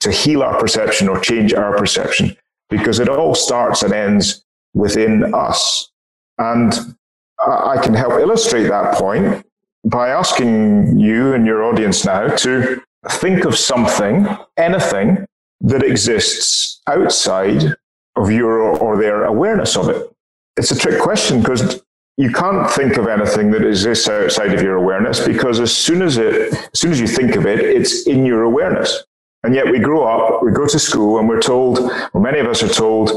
to 0.01 0.13
heal 0.13 0.43
our 0.43 0.59
perception 0.61 1.09
or 1.09 1.19
change 1.19 1.53
our 1.53 1.77
perception, 1.77 2.37
because 2.71 3.01
it 3.01 3.09
all 3.09 3.35
starts 3.35 3.83
and 3.83 3.93
ends 3.93 4.45
within 4.75 5.35
us. 5.35 5.91
And 6.39 6.97
I 7.45 7.79
can 7.83 7.95
help 7.95 8.13
illustrate 8.13 8.69
that 8.69 8.95
point 8.95 9.45
by 9.85 10.11
asking 10.11 10.99
you 10.99 11.33
and 11.33 11.47
your 11.47 11.65
audience 11.65 12.05
now 12.05 12.29
to 12.29 12.83
think 13.09 13.45
of 13.45 13.57
something, 13.57 14.27
anything 14.57 15.27
that 15.61 15.83
exists 15.83 16.81
outside 16.87 17.75
of 18.17 18.31
your 18.31 18.61
or 18.61 18.97
their 18.97 19.25
awareness 19.25 19.77
of 19.77 19.89
it? 19.89 20.11
It's 20.57 20.71
a 20.71 20.79
trick 20.79 21.01
question 21.01 21.41
because 21.41 21.83
you 22.17 22.31
can't 22.31 22.71
think 22.71 22.97
of 22.97 23.09
anything 23.09 23.51
that 23.51 23.65
exists 23.65 24.09
outside 24.09 24.55
of 24.55 24.63
your 24.63 24.77
awareness 24.77 25.25
because 25.25 25.61
as 25.61 25.75
soon 25.75 26.01
as 26.01 26.17
it, 26.17 26.55
as 26.55 26.81
soon 26.81 26.91
as 26.91 27.01
you 27.01 27.07
think 27.07 27.37
of 27.37 27.47
it, 27.47 27.61
it's 27.61 28.07
in 28.07 28.25
your 28.25 28.43
awareness. 28.43 29.05
And 29.43 29.55
yet 29.55 29.71
we 29.71 29.79
grow 29.79 30.05
up, 30.05 30.43
we 30.43 30.51
go 30.51 30.67
to 30.67 30.79
school, 30.79 31.19
and 31.19 31.29
we're 31.29 31.43
told, 31.43 31.79
or 32.15 32.21
many 32.21 32.41
of 32.41 32.47
us 32.47 32.63
are 32.63 32.69
told, 32.69 33.13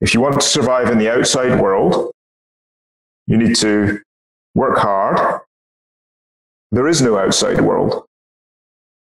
if 0.00 0.12
you 0.12 0.20
want 0.20 0.34
to 0.34 0.46
survive 0.46 0.90
in 0.90 0.98
the 0.98 1.10
outside 1.10 1.60
world, 1.60 2.12
you 3.26 3.36
need 3.36 3.54
to 3.56 4.00
work 4.54 4.76
hard. 4.78 5.40
There 6.72 6.88
is 6.88 7.00
no 7.00 7.18
outside 7.18 7.60
world. 7.60 8.04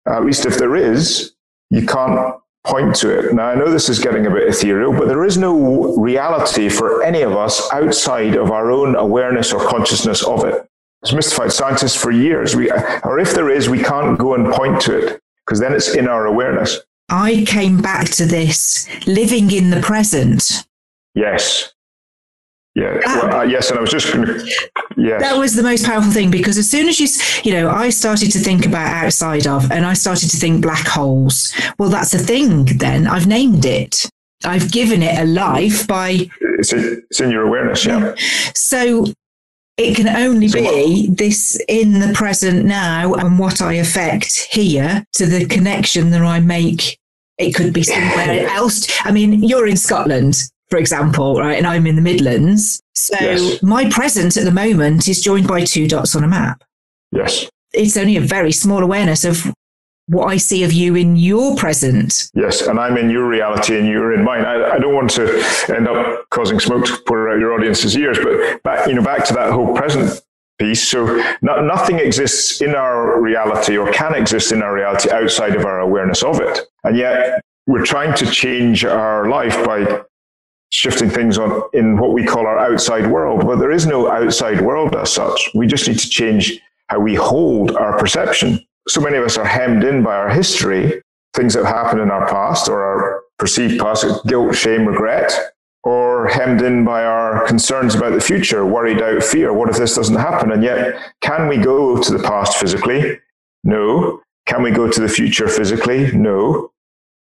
At 0.06 0.24
least 0.24 0.46
if 0.46 0.56
there 0.56 0.76
is, 0.76 1.34
you 1.70 1.84
can't 1.84 2.36
point 2.64 2.94
to 2.96 3.10
it. 3.18 3.34
Now, 3.34 3.46
I 3.46 3.54
know 3.54 3.70
this 3.70 3.88
is 3.88 3.98
getting 3.98 4.26
a 4.26 4.30
bit 4.30 4.48
ethereal, 4.48 4.92
but 4.92 5.08
there 5.08 5.24
is 5.24 5.36
no 5.36 5.96
reality 5.96 6.68
for 6.68 7.02
any 7.02 7.22
of 7.22 7.32
us 7.32 7.72
outside 7.72 8.36
of 8.36 8.50
our 8.50 8.70
own 8.70 8.94
awareness 8.96 9.52
or 9.52 9.66
consciousness 9.66 10.22
of 10.22 10.44
it. 10.44 10.66
It's 11.02 11.12
mystified 11.12 11.52
scientists 11.52 12.00
for 12.00 12.12
years. 12.12 12.54
We, 12.54 12.70
or 13.02 13.18
if 13.18 13.34
there 13.34 13.50
is, 13.50 13.68
we 13.68 13.82
can't 13.82 14.18
go 14.18 14.34
and 14.34 14.52
point 14.52 14.80
to 14.82 14.96
it 14.96 15.20
because 15.44 15.58
then 15.58 15.72
it's 15.72 15.94
in 15.96 16.06
our 16.06 16.26
awareness. 16.26 16.78
I 17.08 17.44
came 17.46 17.82
back 17.82 18.06
to 18.10 18.26
this 18.26 18.88
living 19.06 19.50
in 19.50 19.70
the 19.70 19.80
present. 19.80 20.64
Yes. 21.14 21.71
Yeah. 22.74 22.98
Well, 23.04 23.34
uh, 23.34 23.42
yes, 23.42 23.68
and 23.70 23.78
I 23.78 23.82
was 23.82 23.90
just 23.90 24.12
going 24.12 24.26
to. 24.26 24.50
Yes. 24.96 25.20
That 25.20 25.38
was 25.38 25.54
the 25.54 25.62
most 25.62 25.84
powerful 25.84 26.10
thing 26.10 26.30
because 26.30 26.56
as 26.58 26.70
soon 26.70 26.88
as 26.88 26.98
you, 27.00 27.08
you 27.44 27.52
know, 27.52 27.70
I 27.70 27.90
started 27.90 28.30
to 28.32 28.38
think 28.38 28.66
about 28.66 28.86
outside 28.86 29.46
of, 29.46 29.70
and 29.70 29.84
I 29.84 29.94
started 29.94 30.30
to 30.30 30.36
think 30.36 30.62
black 30.62 30.86
holes. 30.86 31.52
Well, 31.78 31.90
that's 31.90 32.14
a 32.14 32.18
thing. 32.18 32.64
Then 32.78 33.06
I've 33.06 33.26
named 33.26 33.64
it. 33.64 34.08
I've 34.44 34.72
given 34.72 35.02
it 35.02 35.18
a 35.18 35.24
life 35.24 35.86
by. 35.86 36.28
It's, 36.40 36.72
in, 36.72 37.02
it's 37.10 37.20
in 37.20 37.30
your 37.30 37.46
awareness, 37.46 37.84
yeah. 37.84 38.14
So 38.54 39.06
it 39.76 39.96
can 39.96 40.08
only 40.08 40.48
be 40.48 41.08
this 41.08 41.60
in 41.68 41.98
the 41.98 42.12
present 42.14 42.64
now 42.64 43.14
and 43.14 43.38
what 43.38 43.62
I 43.62 43.74
affect 43.74 44.48
here 44.50 45.04
to 45.14 45.26
the 45.26 45.46
connection 45.46 46.10
that 46.10 46.22
I 46.22 46.40
make. 46.40 46.98
It 47.38 47.52
could 47.54 47.72
be 47.72 47.82
somewhere 47.82 48.48
else. 48.50 48.86
I 49.04 49.12
mean, 49.12 49.42
you're 49.42 49.66
in 49.66 49.76
Scotland 49.76 50.36
for 50.72 50.78
example, 50.78 51.38
right? 51.38 51.58
And 51.58 51.66
I'm 51.66 51.86
in 51.86 51.96
the 51.96 52.00
Midlands. 52.00 52.82
So 52.94 53.14
yes. 53.20 53.62
my 53.62 53.90
present 53.90 54.38
at 54.38 54.46
the 54.46 54.50
moment 54.50 55.06
is 55.06 55.20
joined 55.20 55.46
by 55.46 55.64
two 55.64 55.86
dots 55.86 56.16
on 56.16 56.24
a 56.24 56.26
map. 56.26 56.64
Yes. 57.10 57.46
It's 57.74 57.98
only 57.98 58.16
a 58.16 58.22
very 58.22 58.52
small 58.52 58.82
awareness 58.82 59.22
of 59.26 59.52
what 60.06 60.28
I 60.28 60.38
see 60.38 60.64
of 60.64 60.72
you 60.72 60.96
in 60.96 61.16
your 61.16 61.56
present. 61.56 62.30
Yes, 62.32 62.62
and 62.62 62.80
I'm 62.80 62.96
in 62.96 63.10
your 63.10 63.28
reality 63.28 63.78
and 63.78 63.86
you're 63.86 64.14
in 64.14 64.24
mine. 64.24 64.46
I, 64.46 64.76
I 64.76 64.78
don't 64.78 64.94
want 64.94 65.10
to 65.10 65.44
end 65.68 65.88
up 65.88 66.24
causing 66.30 66.58
smoke 66.58 66.86
to 66.86 66.96
pour 67.06 67.28
out 67.30 67.38
your 67.38 67.52
audience's 67.52 67.94
ears, 67.94 68.18
but 68.22 68.62
back, 68.62 68.88
you 68.88 68.94
know, 68.94 69.02
back 69.02 69.26
to 69.26 69.34
that 69.34 69.52
whole 69.52 69.76
present 69.76 70.22
piece. 70.58 70.88
So 70.88 71.22
no, 71.42 71.60
nothing 71.60 71.98
exists 71.98 72.62
in 72.62 72.74
our 72.74 73.20
reality 73.20 73.76
or 73.76 73.92
can 73.92 74.14
exist 74.14 74.52
in 74.52 74.62
our 74.62 74.74
reality 74.74 75.10
outside 75.10 75.54
of 75.54 75.66
our 75.66 75.80
awareness 75.80 76.22
of 76.22 76.40
it. 76.40 76.60
And 76.82 76.96
yet 76.96 77.42
we're 77.66 77.84
trying 77.84 78.14
to 78.14 78.26
change 78.30 78.86
our 78.86 79.28
life 79.28 79.62
by 79.66 80.02
shifting 80.72 81.10
things 81.10 81.38
on 81.38 81.62
in 81.74 81.98
what 81.98 82.12
we 82.12 82.24
call 82.24 82.46
our 82.46 82.58
outside 82.58 83.06
world. 83.06 83.46
But 83.46 83.58
there 83.58 83.70
is 83.70 83.86
no 83.86 84.10
outside 84.10 84.60
world 84.60 84.96
as 84.96 85.12
such. 85.12 85.50
We 85.54 85.66
just 85.66 85.86
need 85.86 85.98
to 85.98 86.08
change 86.08 86.58
how 86.88 86.98
we 86.98 87.14
hold 87.14 87.76
our 87.76 87.98
perception. 87.98 88.58
So 88.88 89.00
many 89.00 89.18
of 89.18 89.24
us 89.24 89.36
are 89.36 89.44
hemmed 89.44 89.84
in 89.84 90.02
by 90.02 90.16
our 90.16 90.30
history, 90.30 91.02
things 91.34 91.54
that 91.54 91.66
happened 91.66 92.00
in 92.00 92.10
our 92.10 92.26
past 92.26 92.68
or 92.68 92.82
our 92.82 93.22
perceived 93.38 93.78
past, 93.80 94.06
guilt, 94.26 94.56
shame, 94.56 94.86
regret, 94.86 95.32
or 95.84 96.28
hemmed 96.28 96.62
in 96.62 96.84
by 96.84 97.04
our 97.04 97.46
concerns 97.46 97.94
about 97.94 98.14
the 98.14 98.20
future, 98.20 98.64
worried 98.64 99.02
out 99.02 99.22
fear. 99.22 99.52
What 99.52 99.68
if 99.68 99.76
this 99.76 99.94
doesn't 99.94 100.16
happen? 100.16 100.52
And 100.52 100.62
yet, 100.64 100.96
can 101.20 101.48
we 101.48 101.58
go 101.58 102.00
to 102.02 102.16
the 102.16 102.22
past 102.22 102.56
physically? 102.56 103.20
No. 103.62 104.22
Can 104.46 104.62
we 104.62 104.70
go 104.70 104.90
to 104.90 105.00
the 105.00 105.08
future 105.08 105.48
physically? 105.48 106.10
No. 106.12 106.72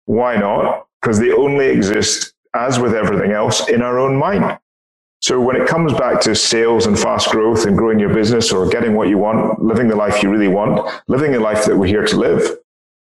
Why 0.05 0.37
not? 0.37 0.87
Because 1.01 1.19
they 1.19 1.31
only 1.31 1.65
exist 1.67 2.33
as 2.55 2.79
with 2.79 2.93
everything 2.93 3.31
else, 3.31 3.67
in 3.69 3.81
our 3.81 3.99
own 3.99 4.17
mind. 4.17 4.59
So 5.21 5.39
when 5.39 5.55
it 5.55 5.67
comes 5.67 5.93
back 5.93 6.19
to 6.21 6.35
sales 6.35 6.87
and 6.87 6.97
fast 6.97 7.29
growth 7.29 7.65
and 7.65 7.77
growing 7.77 7.99
your 7.99 8.13
business 8.13 8.51
or 8.51 8.67
getting 8.67 8.95
what 8.95 9.07
you 9.07 9.19
want, 9.19 9.63
living 9.63 9.87
the 9.87 9.95
life 9.95 10.23
you 10.23 10.31
really 10.31 10.47
want, 10.47 10.91
living 11.07 11.31
the 11.31 11.39
life 11.39 11.65
that 11.65 11.77
we're 11.77 11.85
here 11.85 12.05
to 12.05 12.17
live, 12.17 12.57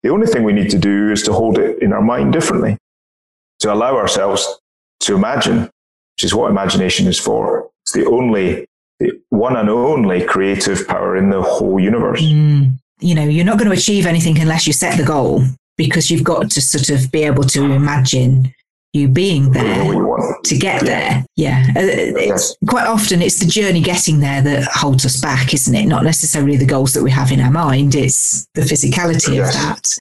the 0.02 0.10
only 0.10 0.28
thing 0.28 0.44
we 0.44 0.54
need 0.54 0.70
to 0.70 0.78
do 0.78 1.12
is 1.12 1.24
to 1.24 1.34
hold 1.34 1.58
it 1.58 1.82
in 1.82 1.92
our 1.92 2.02
mind 2.02 2.32
differently, 2.32 2.78
to 3.60 3.74
allow 3.74 3.98
ourselves 3.98 4.62
to 5.02 5.16
imagine, 5.16 5.64
which 5.64 6.24
is 6.24 6.34
what 6.34 6.50
imagination 6.50 7.06
is 7.08 7.20
for. 7.20 7.70
It's 7.84 7.92
the 7.92 8.06
only, 8.06 8.66
the 9.00 9.22
one 9.30 9.58
and 9.58 9.70
only 9.70 10.24
creative 10.24 10.88
power 10.88 11.18
in 11.18 11.32
the 11.32 11.42
whole 11.42 11.80
universe. 11.80 12.22
Mm. 12.22 12.80
You 13.02 13.14
know, 13.14 13.24
you're 13.24 13.44
not 13.44 13.60
going 13.60 13.70
to 13.70 13.78
achieve 13.78 14.06
anything 14.06 14.40
unless 14.40 14.66
you 14.66 14.72
set 14.72 14.98
the 14.98 15.04
goal 15.04 15.44
because 15.76 16.10
you've 16.10 16.24
got 16.24 16.50
to 16.52 16.62
sort 16.62 16.90
of 16.90 17.12
be 17.12 17.24
able 17.24 17.44
to 17.44 17.64
imagine 17.64 18.54
you 18.96 19.08
being 19.08 19.52
there 19.52 19.92
to 20.44 20.58
get 20.58 20.84
there. 20.84 21.26
Yeah. 21.36 21.66
Uh, 21.76 21.82
it's 21.82 22.56
quite 22.68 22.88
often 22.88 23.22
it's 23.22 23.40
the 23.40 23.46
journey 23.46 23.82
getting 23.82 24.20
there 24.20 24.42
that 24.42 24.64
holds 24.72 25.06
us 25.06 25.20
back, 25.20 25.54
isn't 25.54 25.76
it? 25.76 25.86
Not 25.86 26.04
necessarily 26.04 26.58
the 26.58 26.66
goals 26.66 26.94
that 26.94 27.04
we 27.04 27.12
have 27.12 27.32
in 27.32 27.42
our 27.42 27.52
mind. 27.52 27.94
It's 27.94 28.48
the 28.54 28.62
physicality 28.62 29.36
yes. 29.36 29.56
of 29.56 29.62
that. 29.62 29.98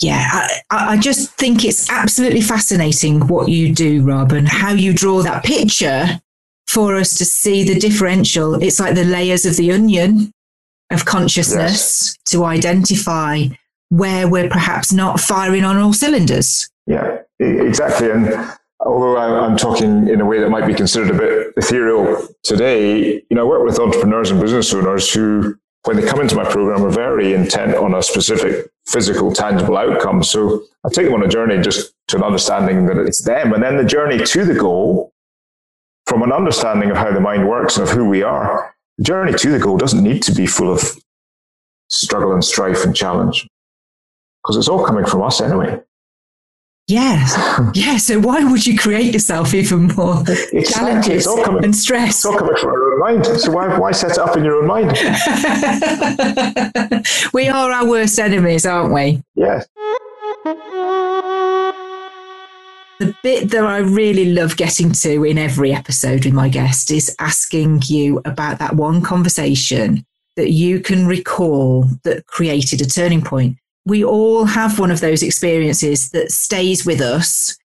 Yeah. 0.00 0.28
I, 0.70 0.92
I 0.92 0.96
just 0.98 1.32
think 1.32 1.64
it's 1.64 1.90
absolutely 1.90 2.40
fascinating 2.40 3.26
what 3.26 3.48
you 3.48 3.74
do, 3.74 4.02
Rob, 4.02 4.32
and 4.32 4.48
how 4.48 4.72
you 4.72 4.92
draw 4.92 5.22
that 5.22 5.44
picture 5.44 6.20
for 6.68 6.96
us 6.96 7.18
to 7.18 7.24
see 7.24 7.64
the 7.64 7.78
differential. 7.80 8.54
It's 8.62 8.78
like 8.78 8.94
the 8.94 9.04
layers 9.04 9.44
of 9.44 9.56
the 9.56 9.72
onion 9.72 10.30
of 10.90 11.04
consciousness 11.04 12.14
yes. 12.14 12.16
to 12.26 12.44
identify 12.44 13.48
where 13.90 14.28
we're 14.28 14.50
perhaps 14.50 14.92
not 14.92 15.18
firing 15.18 15.64
on 15.64 15.78
all 15.78 15.92
cylinders 15.92 16.68
Yeah, 16.88 17.18
exactly. 17.38 18.10
And 18.10 18.32
although 18.80 19.18
I'm 19.18 19.58
talking 19.58 20.08
in 20.08 20.22
a 20.22 20.24
way 20.24 20.40
that 20.40 20.48
might 20.48 20.66
be 20.66 20.72
considered 20.72 21.14
a 21.14 21.18
bit 21.18 21.52
ethereal 21.58 22.26
today, 22.42 23.22
you 23.28 23.36
know, 23.36 23.42
I 23.42 23.44
work 23.44 23.64
with 23.64 23.78
entrepreneurs 23.78 24.30
and 24.30 24.40
business 24.40 24.72
owners 24.72 25.12
who, 25.12 25.54
when 25.84 25.96
they 25.96 26.06
come 26.06 26.22
into 26.22 26.34
my 26.34 26.44
program, 26.44 26.84
are 26.86 26.90
very 26.90 27.34
intent 27.34 27.74
on 27.76 27.94
a 27.94 28.02
specific 28.02 28.70
physical, 28.86 29.34
tangible 29.34 29.76
outcome. 29.76 30.22
So 30.22 30.62
I 30.82 30.88
take 30.88 31.04
them 31.04 31.14
on 31.14 31.22
a 31.22 31.28
journey 31.28 31.60
just 31.60 31.92
to 32.08 32.16
an 32.16 32.22
understanding 32.22 32.86
that 32.86 32.96
it's 32.96 33.22
them. 33.22 33.52
And 33.52 33.62
then 33.62 33.76
the 33.76 33.84
journey 33.84 34.24
to 34.24 34.44
the 34.46 34.54
goal, 34.54 35.12
from 36.06 36.22
an 36.22 36.32
understanding 36.32 36.90
of 36.90 36.96
how 36.96 37.12
the 37.12 37.20
mind 37.20 37.46
works 37.46 37.76
and 37.76 37.86
of 37.86 37.94
who 37.94 38.08
we 38.08 38.22
are, 38.22 38.74
the 38.96 39.04
journey 39.04 39.34
to 39.34 39.50
the 39.50 39.58
goal 39.58 39.76
doesn't 39.76 40.02
need 40.02 40.22
to 40.22 40.32
be 40.32 40.46
full 40.46 40.72
of 40.72 40.96
struggle 41.90 42.32
and 42.32 42.42
strife 42.42 42.82
and 42.82 42.96
challenge 42.96 43.46
because 44.42 44.56
it's 44.56 44.68
all 44.68 44.86
coming 44.86 45.04
from 45.04 45.22
us 45.22 45.42
anyway. 45.42 45.82
Yes. 46.88 47.34
Hmm. 47.36 47.70
yeah. 47.74 47.98
So 47.98 48.18
why 48.18 48.42
would 48.42 48.66
you 48.66 48.76
create 48.76 49.12
yourself 49.12 49.52
even 49.52 49.88
more 49.88 50.22
exactly. 50.22 50.64
challenges 50.64 51.26
coming, 51.26 51.62
and 51.62 51.76
stress? 51.76 52.16
It's 52.16 52.24
all 52.24 52.38
coming 52.38 52.56
from 52.56 52.72
your 52.72 52.94
own 52.94 53.00
mind. 53.00 53.26
So 53.26 53.52
why, 53.52 53.78
why 53.78 53.92
set 53.92 54.12
it 54.12 54.18
up 54.18 54.38
in 54.38 54.44
your 54.44 54.56
own 54.56 54.66
mind? 54.66 54.92
we 57.34 57.48
are 57.48 57.70
our 57.70 57.86
worst 57.86 58.18
enemies, 58.18 58.64
aren't 58.64 58.94
we? 58.94 59.22
Yes. 59.34 59.68
The 63.00 63.14
bit 63.22 63.50
that 63.50 63.64
I 63.64 63.78
really 63.78 64.32
love 64.32 64.56
getting 64.56 64.92
to 64.92 65.24
in 65.24 65.36
every 65.36 65.74
episode 65.74 66.24
with 66.24 66.32
my 66.32 66.48
guest 66.48 66.90
is 66.90 67.14
asking 67.20 67.82
you 67.84 68.22
about 68.24 68.58
that 68.60 68.76
one 68.76 69.02
conversation 69.02 70.06
that 70.36 70.52
you 70.52 70.80
can 70.80 71.06
recall 71.06 71.84
that 72.04 72.26
created 72.26 72.80
a 72.80 72.86
turning 72.86 73.20
point 73.20 73.58
we 73.88 74.04
all 74.04 74.44
have 74.44 74.78
one 74.78 74.90
of 74.90 75.00
those 75.00 75.22
experiences 75.22 76.10
that 76.10 76.30
stays 76.30 76.84
with 76.84 77.00
us. 77.00 77.56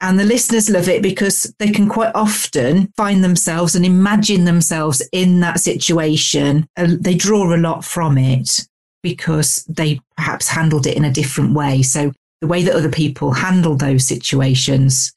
And 0.00 0.18
the 0.18 0.24
listeners 0.24 0.70
love 0.70 0.88
it 0.88 1.02
because 1.02 1.52
they 1.58 1.70
can 1.70 1.88
quite 1.88 2.12
often 2.14 2.92
find 2.96 3.24
themselves 3.24 3.74
and 3.74 3.84
imagine 3.84 4.44
themselves 4.44 5.02
in 5.10 5.40
that 5.40 5.58
situation. 5.58 6.68
And 6.76 7.02
they 7.02 7.14
draw 7.14 7.54
a 7.54 7.56
lot 7.56 7.84
from 7.84 8.16
it 8.16 8.66
because 9.02 9.64
they 9.64 10.00
perhaps 10.16 10.48
handled 10.48 10.86
it 10.86 10.96
in 10.96 11.04
a 11.04 11.12
different 11.12 11.54
way. 11.54 11.82
So 11.82 12.12
the 12.40 12.46
way 12.46 12.62
that 12.62 12.74
other 12.74 12.90
people 12.90 13.32
handle 13.32 13.74
those 13.74 14.06
situations, 14.06 15.12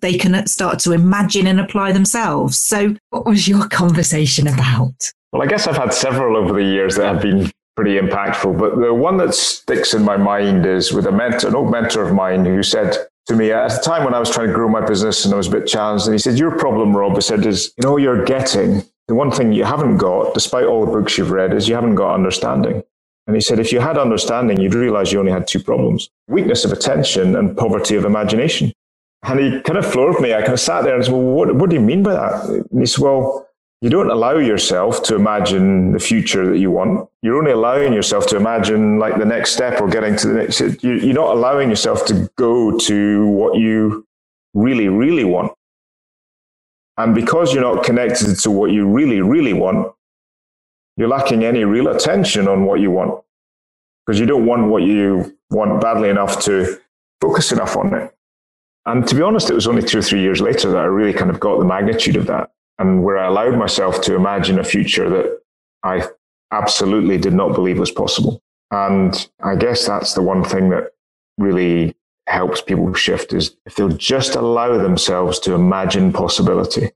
they 0.00 0.16
can 0.16 0.46
start 0.46 0.78
to 0.80 0.92
imagine 0.92 1.46
and 1.46 1.60
apply 1.60 1.92
themselves. 1.92 2.58
So 2.58 2.96
what 3.10 3.26
was 3.26 3.46
your 3.46 3.68
conversation 3.68 4.48
about? 4.48 5.12
Well, 5.32 5.42
I 5.42 5.46
guess 5.46 5.66
I've 5.66 5.76
had 5.76 5.92
several 5.92 6.36
over 6.36 6.54
the 6.54 6.64
years 6.64 6.96
that 6.96 7.12
have 7.12 7.22
been 7.22 7.50
pretty 7.76 7.98
impactful. 7.98 8.58
But 8.58 8.76
the 8.76 8.94
one 8.94 9.16
that 9.18 9.34
sticks 9.34 9.94
in 9.94 10.02
my 10.02 10.16
mind 10.16 10.66
is 10.66 10.92
with 10.92 11.06
a 11.06 11.12
mentor, 11.12 11.48
an 11.48 11.54
old 11.54 11.70
mentor 11.70 12.02
of 12.02 12.12
mine 12.14 12.44
who 12.44 12.62
said 12.62 12.96
to 13.26 13.34
me 13.34 13.52
at 13.52 13.72
a 13.72 13.80
time 13.80 14.04
when 14.04 14.14
I 14.14 14.18
was 14.18 14.30
trying 14.30 14.48
to 14.48 14.52
grow 14.52 14.68
my 14.68 14.84
business 14.84 15.24
and 15.24 15.32
I 15.32 15.36
was 15.36 15.48
a 15.48 15.50
bit 15.50 15.66
challenged, 15.66 16.06
and 16.06 16.14
he 16.14 16.18
said, 16.18 16.38
Your 16.38 16.56
problem, 16.58 16.96
Rob, 16.96 17.14
he 17.14 17.20
said, 17.20 17.46
is 17.46 17.72
you 17.78 17.82
know, 17.86 17.96
you're 17.96 18.24
getting 18.24 18.84
the 19.08 19.14
one 19.14 19.30
thing 19.30 19.52
you 19.52 19.64
haven't 19.64 19.98
got, 19.98 20.34
despite 20.34 20.64
all 20.64 20.86
the 20.86 20.92
books 20.92 21.18
you've 21.18 21.30
read, 21.30 21.52
is 21.52 21.68
you 21.68 21.74
haven't 21.74 21.96
got 21.96 22.14
understanding. 22.14 22.82
And 23.26 23.36
he 23.36 23.40
said, 23.40 23.58
if 23.58 23.72
you 23.72 23.80
had 23.80 23.96
understanding, 23.96 24.60
you'd 24.60 24.74
realize 24.74 25.12
you 25.12 25.18
only 25.18 25.32
had 25.32 25.46
two 25.46 25.60
problems 25.60 26.10
weakness 26.28 26.64
of 26.64 26.72
attention 26.72 27.36
and 27.36 27.56
poverty 27.56 27.96
of 27.96 28.04
imagination. 28.04 28.72
And 29.22 29.40
he 29.40 29.60
kind 29.62 29.78
of 29.78 29.86
floored 29.86 30.20
me. 30.20 30.34
I 30.34 30.40
kind 30.40 30.52
of 30.52 30.60
sat 30.60 30.84
there 30.84 30.94
and 30.94 31.04
said, 31.04 31.12
Well, 31.12 31.22
what, 31.22 31.54
what 31.54 31.70
do 31.70 31.76
you 31.76 31.82
mean 31.82 32.02
by 32.02 32.12
that? 32.12 32.44
And 32.44 32.80
he 32.80 32.86
said, 32.86 33.02
Well, 33.02 33.48
you 33.84 33.90
don't 33.90 34.10
allow 34.10 34.38
yourself 34.38 35.02
to 35.02 35.14
imagine 35.14 35.92
the 35.92 35.98
future 35.98 36.50
that 36.50 36.56
you 36.56 36.70
want. 36.70 37.06
You're 37.20 37.36
only 37.36 37.50
allowing 37.50 37.92
yourself 37.92 38.26
to 38.28 38.36
imagine 38.36 38.98
like 38.98 39.18
the 39.18 39.26
next 39.26 39.52
step 39.52 39.78
or 39.78 39.88
getting 39.88 40.16
to 40.16 40.28
the 40.28 40.32
next. 40.32 40.82
You're 40.82 41.12
not 41.12 41.36
allowing 41.36 41.68
yourself 41.68 42.06
to 42.06 42.30
go 42.36 42.78
to 42.78 43.26
what 43.26 43.58
you 43.58 44.06
really, 44.54 44.88
really 44.88 45.24
want. 45.24 45.52
And 46.96 47.14
because 47.14 47.52
you're 47.52 47.74
not 47.74 47.84
connected 47.84 48.36
to 48.36 48.50
what 48.50 48.70
you 48.70 48.88
really, 48.88 49.20
really 49.20 49.52
want, 49.52 49.92
you're 50.96 51.06
lacking 51.06 51.44
any 51.44 51.64
real 51.64 51.88
attention 51.88 52.48
on 52.48 52.64
what 52.64 52.80
you 52.80 52.90
want 52.90 53.22
because 54.06 54.18
you 54.18 54.24
don't 54.24 54.46
want 54.46 54.68
what 54.70 54.84
you 54.84 55.36
want 55.50 55.82
badly 55.82 56.08
enough 56.08 56.42
to 56.44 56.80
focus 57.20 57.52
enough 57.52 57.76
on 57.76 57.92
it. 57.92 58.16
And 58.86 59.06
to 59.08 59.14
be 59.14 59.20
honest, 59.20 59.50
it 59.50 59.54
was 59.54 59.66
only 59.66 59.82
two 59.82 59.98
or 59.98 60.02
three 60.02 60.22
years 60.22 60.40
later 60.40 60.70
that 60.70 60.78
I 60.78 60.84
really 60.84 61.12
kind 61.12 61.30
of 61.30 61.38
got 61.38 61.58
the 61.58 61.66
magnitude 61.66 62.16
of 62.16 62.26
that 62.28 62.50
and 62.78 63.04
where 63.04 63.18
I 63.18 63.26
allowed 63.26 63.56
myself 63.56 64.00
to 64.02 64.14
imagine 64.14 64.58
a 64.58 64.64
future 64.64 65.08
that 65.08 65.40
I 65.82 66.06
absolutely 66.50 67.18
did 67.18 67.34
not 67.34 67.54
believe 67.54 67.78
was 67.78 67.90
possible. 67.90 68.40
And 68.70 69.28
I 69.42 69.56
guess 69.56 69.86
that's 69.86 70.14
the 70.14 70.22
one 70.22 70.44
thing 70.44 70.70
that 70.70 70.92
really 71.38 71.94
helps 72.26 72.60
people 72.60 72.92
shift 72.94 73.32
is 73.32 73.54
if 73.66 73.76
they'll 73.76 73.88
just 73.88 74.34
allow 74.34 74.78
themselves 74.78 75.38
to 75.40 75.54
imagine 75.54 76.12
possibility. 76.12 76.90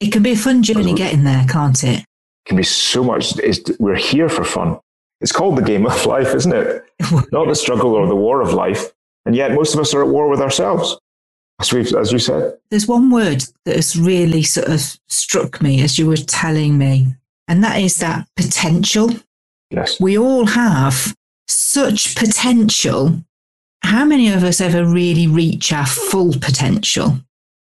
It 0.00 0.12
can 0.12 0.22
be 0.22 0.32
a 0.32 0.36
fun 0.36 0.62
journey 0.62 0.94
getting 0.94 1.24
there, 1.24 1.44
can't 1.48 1.82
it? 1.82 2.00
It 2.00 2.06
can 2.46 2.56
be 2.56 2.62
so 2.62 3.02
much. 3.02 3.34
we're 3.78 3.96
here 3.96 4.28
for 4.28 4.44
fun. 4.44 4.78
It's 5.20 5.32
called 5.32 5.58
the 5.58 5.62
game 5.62 5.86
of 5.86 6.06
life, 6.06 6.34
isn't 6.34 6.52
it? 6.52 6.84
Not 7.32 7.48
the 7.48 7.54
struggle 7.54 7.94
or 7.94 8.06
the 8.06 8.16
war 8.16 8.40
of 8.40 8.54
life. 8.54 8.92
And 9.26 9.34
yet 9.34 9.52
most 9.52 9.74
of 9.74 9.80
us 9.80 9.92
are 9.92 10.02
at 10.02 10.08
war 10.08 10.28
with 10.28 10.40
ourselves 10.40 10.96
as, 11.60 11.72
we 11.72 11.80
as 11.80 12.12
you 12.12 12.18
said. 12.18 12.56
There's 12.70 12.86
one 12.86 13.10
word 13.10 13.44
that 13.64 13.76
has 13.76 13.98
really 13.98 14.42
sort 14.42 14.68
of 14.68 14.80
struck 15.08 15.60
me 15.60 15.82
as 15.82 15.98
you 15.98 16.06
were 16.06 16.16
telling 16.16 16.78
me, 16.78 17.14
and 17.46 17.62
that 17.64 17.80
is 17.80 17.96
that 17.96 18.28
potential. 18.36 19.10
Yes. 19.70 20.00
We 20.00 20.16
all 20.16 20.46
have 20.46 21.14
such 21.46 22.14
potential. 22.16 23.22
How 23.82 24.04
many 24.04 24.32
of 24.32 24.42
us 24.42 24.60
ever 24.60 24.84
really 24.84 25.26
reach 25.26 25.72
our 25.72 25.86
full 25.86 26.32
potential? 26.32 27.18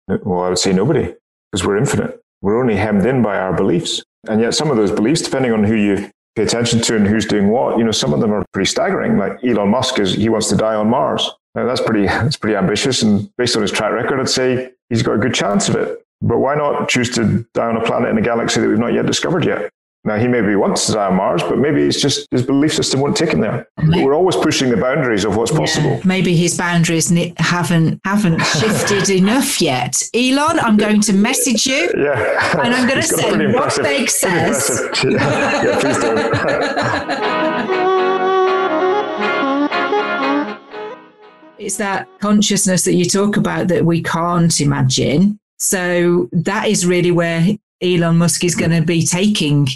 Well, 0.08 0.42
I 0.42 0.48
would 0.50 0.58
say 0.58 0.72
nobody, 0.72 1.14
because 1.50 1.66
we're 1.66 1.78
infinite. 1.78 2.20
We're 2.42 2.60
only 2.60 2.76
hemmed 2.76 3.06
in 3.06 3.22
by 3.22 3.38
our 3.38 3.54
beliefs. 3.54 4.02
And 4.28 4.40
yet, 4.40 4.54
some 4.54 4.70
of 4.70 4.76
those 4.76 4.90
beliefs, 4.90 5.22
depending 5.22 5.52
on 5.52 5.64
who 5.64 5.74
you 5.74 6.10
pay 6.36 6.42
attention 6.42 6.80
to 6.82 6.96
and 6.96 7.06
who's 7.06 7.26
doing 7.26 7.48
what, 7.48 7.78
you 7.78 7.84
know, 7.84 7.90
some 7.90 8.12
of 8.12 8.20
them 8.20 8.32
are 8.32 8.44
pretty 8.52 8.68
staggering. 8.68 9.16
Like 9.18 9.42
Elon 9.44 9.70
Musk 9.70 9.98
is, 9.98 10.14
he 10.14 10.28
wants 10.28 10.48
to 10.48 10.56
die 10.56 10.74
on 10.74 10.88
Mars. 10.88 11.30
Now, 11.54 11.66
that's 11.66 11.80
pretty, 11.80 12.06
that's 12.06 12.36
pretty 12.36 12.56
ambitious. 12.56 13.02
And 13.02 13.30
based 13.36 13.56
on 13.56 13.62
his 13.62 13.72
track 13.72 13.92
record, 13.92 14.20
I'd 14.20 14.28
say 14.28 14.72
he's 14.88 15.02
got 15.02 15.14
a 15.14 15.18
good 15.18 15.34
chance 15.34 15.68
of 15.68 15.76
it. 15.76 16.00
But 16.20 16.38
why 16.38 16.54
not 16.54 16.88
choose 16.88 17.10
to 17.16 17.46
die 17.54 17.66
on 17.66 17.76
a 17.76 17.84
planet 17.84 18.08
in 18.10 18.18
a 18.18 18.22
galaxy 18.22 18.60
that 18.60 18.68
we've 18.68 18.78
not 18.78 18.94
yet 18.94 19.06
discovered 19.06 19.44
yet? 19.44 19.70
Now, 20.06 20.18
he 20.18 20.28
maybe 20.28 20.54
wants 20.54 20.86
to 20.86 20.92
die 20.92 21.06
on 21.06 21.16
Mars, 21.16 21.42
but 21.42 21.56
maybe 21.56 21.82
it's 21.82 21.98
just 21.98 22.28
his 22.30 22.42
belief 22.42 22.74
system 22.74 23.00
won't 23.00 23.16
take 23.16 23.30
him 23.30 23.40
there. 23.40 23.66
Maybe. 23.82 24.04
We're 24.04 24.14
always 24.14 24.36
pushing 24.36 24.68
the 24.68 24.76
boundaries 24.76 25.24
of 25.24 25.36
what's 25.36 25.50
yeah, 25.50 25.58
possible. 25.58 26.00
Maybe 26.04 26.36
his 26.36 26.58
boundaries 26.58 27.08
haven't 27.38 28.00
haven't 28.04 28.40
shifted 28.44 29.08
enough 29.08 29.62
yet. 29.62 30.02
Elon, 30.12 30.58
I'm 30.60 30.76
going 30.76 31.00
to 31.02 31.14
message 31.14 31.66
you. 31.66 31.90
Yeah. 31.96 32.60
And 32.62 32.74
I'm 32.74 32.86
going 32.86 33.00
to 33.02 33.06
say 33.06 33.46
what 33.54 33.82
Meg 33.82 34.10
says. 34.10 34.82
Yeah. 35.04 35.64
yeah, 35.64 35.80
please 35.80 35.98
do. 37.78 37.83
It's 41.58 41.76
that 41.76 42.08
consciousness 42.20 42.84
that 42.84 42.94
you 42.94 43.04
talk 43.04 43.36
about 43.36 43.68
that 43.68 43.84
we 43.84 44.02
can't 44.02 44.60
imagine. 44.60 45.38
So 45.58 46.28
that 46.32 46.68
is 46.68 46.86
really 46.86 47.10
where 47.10 47.46
Elon 47.80 48.18
Musk 48.18 48.44
is 48.44 48.54
going 48.54 48.72
to 48.72 48.82
be 48.82 49.06
taking 49.06 49.68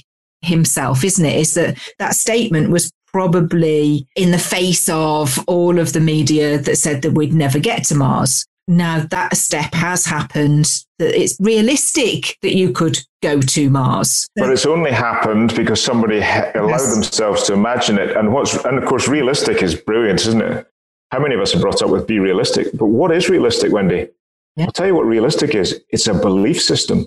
himself, 0.42 1.04
isn't 1.04 1.24
it? 1.24 1.36
Is 1.36 1.54
that 1.54 1.78
that 1.98 2.14
statement 2.14 2.70
was 2.70 2.90
probably 3.12 4.06
in 4.16 4.30
the 4.30 4.38
face 4.38 4.88
of 4.88 5.38
all 5.46 5.78
of 5.78 5.92
the 5.92 6.00
media 6.00 6.58
that 6.58 6.76
said 6.76 7.02
that 7.02 7.12
we'd 7.12 7.32
never 7.32 7.58
get 7.58 7.84
to 7.84 7.94
Mars. 7.94 8.46
Now 8.66 9.06
that 9.10 9.36
step 9.36 9.72
has 9.72 10.04
happened, 10.04 10.66
that 10.98 11.18
it's 11.18 11.38
realistic 11.40 12.36
that 12.42 12.54
you 12.54 12.70
could 12.70 12.98
go 13.22 13.40
to 13.40 13.70
Mars. 13.70 14.28
But 14.36 14.50
it's 14.50 14.66
only 14.66 14.92
happened 14.92 15.54
because 15.56 15.82
somebody 15.82 16.18
allowed 16.18 16.68
yes. 16.68 16.94
themselves 16.94 17.44
to 17.44 17.54
imagine 17.54 17.98
it. 17.98 18.14
And 18.14 18.32
what's, 18.32 18.62
and 18.66 18.76
of 18.76 18.84
course, 18.84 19.08
realistic 19.08 19.62
is 19.62 19.74
brilliant, 19.74 20.20
isn't 20.20 20.42
it? 20.42 20.70
How 21.10 21.18
many 21.20 21.34
of 21.34 21.40
us 21.40 21.54
are 21.54 21.60
brought 21.60 21.82
up 21.82 21.90
with 21.90 22.06
be 22.06 22.18
realistic? 22.18 22.68
But 22.74 22.86
what 22.86 23.10
is 23.12 23.28
realistic, 23.28 23.72
Wendy? 23.72 24.08
Yeah. 24.56 24.66
I'll 24.66 24.72
tell 24.72 24.86
you 24.86 24.94
what 24.94 25.06
realistic 25.06 25.54
is. 25.54 25.80
It's 25.90 26.06
a 26.06 26.14
belief 26.14 26.60
system. 26.60 27.06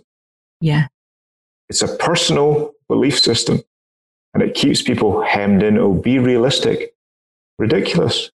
Yeah. 0.60 0.88
It's 1.70 1.82
a 1.82 1.96
personal 1.98 2.72
belief 2.88 3.20
system. 3.20 3.62
And 4.34 4.42
it 4.42 4.56
keeps 4.56 4.82
people 4.82 5.22
hemmed 5.22 5.62
in. 5.62 5.78
Oh, 5.78 5.94
be 5.94 6.18
realistic. 6.18 6.94
Ridiculous. 7.60 8.32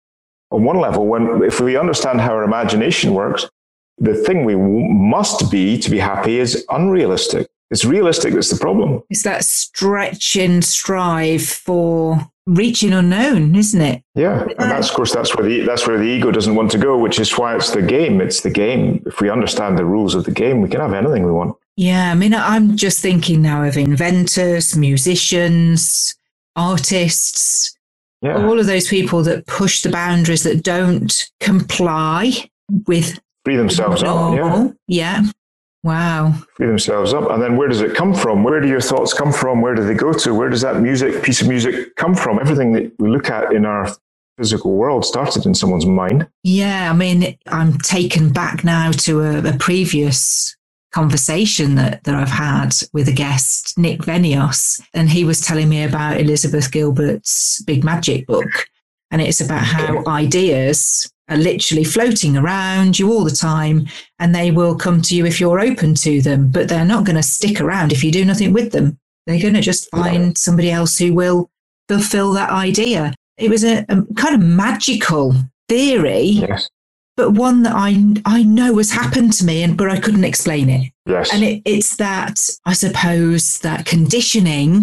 On 0.51 0.63
one 0.63 0.79
level, 0.79 1.05
when 1.05 1.43
if 1.43 1.59
we 1.59 1.75
understand 1.75 2.21
how 2.21 2.33
our 2.33 2.43
imagination 2.43 3.13
works, 3.13 3.49
the 3.97 4.13
thing 4.13 4.45
we 4.45 4.55
must 4.55 5.51
be 5.51 5.77
to 5.79 5.89
be 5.89 5.99
happy 5.99 6.39
is 6.39 6.65
unrealistic. 6.69 7.47
It's 7.69 7.83
realistic 7.83 8.33
that's 8.33 8.49
the 8.49 8.59
problem. 8.59 9.03
It's 9.09 9.23
that 9.23 9.43
stretch 9.43 10.37
and 10.37 10.63
strive 10.63 11.43
for 11.43 12.31
reaching 12.47 12.93
unknown, 12.93 13.55
isn't 13.55 13.81
it? 13.81 14.01
Yeah, 14.15 14.41
and 14.41 14.71
that's 14.71 14.89
of 14.89 14.95
course 14.95 15.13
that's 15.13 15.35
where 15.35 15.47
the 15.47 15.61
that's 15.61 15.85
where 15.85 15.97
the 15.97 16.05
ego 16.05 16.31
doesn't 16.31 16.55
want 16.55 16.71
to 16.71 16.77
go, 16.77 16.97
which 16.97 17.19
is 17.19 17.37
why 17.37 17.55
it's 17.55 17.71
the 17.71 17.81
game. 17.81 18.19
It's 18.21 18.41
the 18.41 18.49
game. 18.49 19.03
If 19.05 19.21
we 19.21 19.29
understand 19.29 19.77
the 19.77 19.85
rules 19.85 20.15
of 20.15 20.23
the 20.23 20.31
game, 20.31 20.61
we 20.61 20.69
can 20.69 20.79
have 20.79 20.93
anything 20.93 21.25
we 21.25 21.31
want. 21.31 21.55
Yeah, 21.75 22.11
I 22.11 22.15
mean, 22.15 22.33
I'm 22.33 22.75
just 22.75 23.01
thinking 23.01 23.43
now 23.43 23.63
of 23.63 23.77
inventors, 23.77 24.75
musicians, 24.75 26.15
artists, 26.55 27.77
yeah. 28.21 28.43
all 28.45 28.59
of 28.59 28.65
those 28.65 28.87
people 28.87 29.21
that 29.23 29.45
push 29.45 29.83
the 29.83 29.89
boundaries 29.89 30.43
that 30.43 30.63
don't 30.63 31.29
comply 31.39 32.49
with 32.87 33.19
free 33.45 33.57
themselves 33.57 34.01
up. 34.03 34.35
Yeah. 34.35 34.69
Yeah. 34.87 35.23
Wow. 35.87 36.33
Free 36.55 36.67
themselves 36.67 37.13
up. 37.13 37.31
And 37.31 37.41
then 37.41 37.55
where 37.55 37.69
does 37.69 37.79
it 37.79 37.95
come 37.95 38.13
from? 38.13 38.43
Where 38.43 38.59
do 38.59 38.67
your 38.67 38.81
thoughts 38.81 39.13
come 39.13 39.31
from? 39.31 39.61
Where 39.61 39.73
do 39.73 39.85
they 39.85 39.93
go 39.93 40.11
to? 40.11 40.33
Where 40.33 40.49
does 40.49 40.59
that 40.59 40.81
music, 40.81 41.23
piece 41.23 41.41
of 41.41 41.47
music 41.47 41.95
come 41.95 42.13
from? 42.13 42.39
Everything 42.39 42.73
that 42.73 42.91
we 42.99 43.07
look 43.07 43.29
at 43.29 43.53
in 43.53 43.65
our 43.65 43.87
physical 44.37 44.73
world 44.73 45.05
started 45.05 45.45
in 45.45 45.55
someone's 45.55 45.85
mind. 45.85 46.27
Yeah. 46.43 46.91
I 46.91 46.93
mean, 46.93 47.37
I'm 47.47 47.77
taken 47.77 48.33
back 48.33 48.65
now 48.65 48.91
to 48.91 49.21
a, 49.21 49.47
a 49.47 49.57
previous 49.57 50.57
conversation 50.91 51.75
that, 51.75 52.03
that 52.03 52.15
I've 52.15 52.27
had 52.27 52.75
with 52.91 53.07
a 53.07 53.13
guest, 53.13 53.77
Nick 53.77 54.01
Venios, 54.01 54.81
and 54.93 55.09
he 55.09 55.23
was 55.23 55.39
telling 55.39 55.69
me 55.69 55.85
about 55.85 56.19
Elizabeth 56.19 56.69
Gilbert's 56.69 57.63
Big 57.63 57.85
Magic 57.85 58.27
book. 58.27 58.49
And 59.09 59.21
it's 59.21 59.39
about 59.39 59.63
how 59.63 60.05
ideas 60.05 61.09
are 61.29 61.37
literally 61.37 61.85
floating 61.85 62.35
around 62.35 62.99
you 62.99 63.09
all 63.09 63.23
the 63.23 63.31
time 63.31 63.87
and 64.19 64.33
they 64.33 64.51
will 64.51 64.75
come 64.75 65.01
to 65.03 65.15
you 65.15 65.25
if 65.25 65.39
you're 65.39 65.59
open 65.59 65.93
to 65.95 66.21
them, 66.21 66.49
but 66.49 66.67
they're 66.67 66.85
not 66.85 67.05
going 67.05 67.15
to 67.15 67.23
stick 67.23 67.61
around 67.61 67.91
if 67.91 68.03
you 68.03 68.11
do 68.11 68.25
nothing 68.25 68.53
with 68.53 68.71
them. 68.71 68.97
They're 69.25 69.41
going 69.41 69.53
to 69.53 69.61
just 69.61 69.89
find 69.91 70.37
somebody 70.37 70.71
else 70.71 70.97
who 70.97 71.13
will 71.13 71.49
fulfill 71.87 72.33
that 72.33 72.49
idea. 72.49 73.13
It 73.37 73.49
was 73.49 73.63
a, 73.63 73.85
a 73.89 74.01
kind 74.15 74.35
of 74.35 74.41
magical 74.41 75.35
theory, 75.69 76.21
yes. 76.21 76.69
but 77.15 77.31
one 77.31 77.63
that 77.63 77.73
I, 77.75 78.15
I 78.25 78.43
know 78.43 78.77
has 78.77 78.91
happened 78.91 79.33
to 79.33 79.45
me, 79.45 79.63
and 79.63 79.77
but 79.77 79.89
I 79.89 79.99
couldn't 79.99 80.23
explain 80.23 80.69
it. 80.69 80.91
Yes. 81.05 81.31
And 81.33 81.43
it, 81.43 81.61
it's 81.65 81.97
that, 81.97 82.39
I 82.65 82.73
suppose, 82.73 83.59
that 83.59 83.85
conditioning 83.85 84.81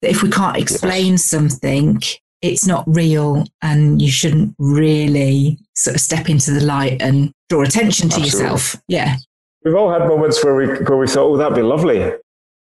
that 0.00 0.10
if 0.10 0.22
we 0.22 0.30
can't 0.30 0.56
explain 0.56 1.12
yes. 1.12 1.24
something, 1.24 2.00
it's 2.42 2.66
not 2.66 2.84
real 2.86 3.44
and 3.60 4.00
you 4.00 4.10
shouldn't 4.10 4.54
really 4.58 5.58
sort 5.74 5.96
of 5.96 6.00
step 6.00 6.30
into 6.30 6.52
the 6.52 6.64
light 6.64 7.02
and 7.02 7.32
draw 7.50 7.62
attention 7.62 8.08
to 8.08 8.20
Absolutely. 8.20 8.26
yourself. 8.26 8.82
Yeah. 8.88 9.16
We've 9.64 9.74
all 9.74 9.92
had 9.92 10.08
moments 10.08 10.42
where 10.42 10.54
we 10.54 10.66
where 10.84 10.96
we 10.96 11.06
thought, 11.06 11.26
oh, 11.26 11.36
that'd 11.36 11.54
be 11.54 11.62
lovely. 11.62 12.00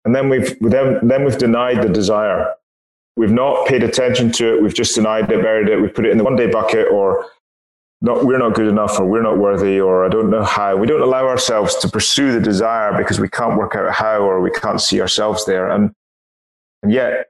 And 0.05 0.15
then 0.15 0.29
we've 0.29 0.57
then, 0.61 1.05
then 1.05 1.25
we've 1.25 1.37
denied 1.37 1.81
the 1.81 1.89
desire. 1.89 2.53
We've 3.17 3.31
not 3.31 3.67
paid 3.67 3.83
attention 3.83 4.31
to 4.33 4.55
it. 4.55 4.61
We've 4.61 4.73
just 4.73 4.95
denied 4.95 5.29
it, 5.31 5.41
buried 5.41 5.67
it. 5.67 5.81
We 5.81 5.87
put 5.87 6.05
it 6.05 6.11
in 6.11 6.17
the 6.17 6.23
one 6.23 6.35
day 6.35 6.49
bucket 6.49 6.87
or 6.91 7.25
not, 8.01 8.25
we're 8.25 8.37
not 8.37 8.53
good 8.53 8.67
enough 8.67 8.99
or 8.99 9.05
we're 9.05 9.23
not 9.23 9.37
worthy 9.37 9.79
or 9.79 10.05
I 10.05 10.09
don't 10.09 10.29
know 10.29 10.43
how. 10.43 10.75
We 10.77 10.85
don't 10.85 11.01
allow 11.01 11.27
ourselves 11.27 11.75
to 11.77 11.89
pursue 11.89 12.31
the 12.31 12.39
desire 12.39 12.95
because 12.97 13.19
we 13.19 13.29
can't 13.29 13.57
work 13.57 13.75
out 13.75 13.91
how 13.93 14.19
or 14.19 14.41
we 14.41 14.51
can't 14.51 14.79
see 14.79 15.01
ourselves 15.01 15.45
there. 15.45 15.69
And, 15.69 15.91
and 16.83 16.91
yet 16.91 17.27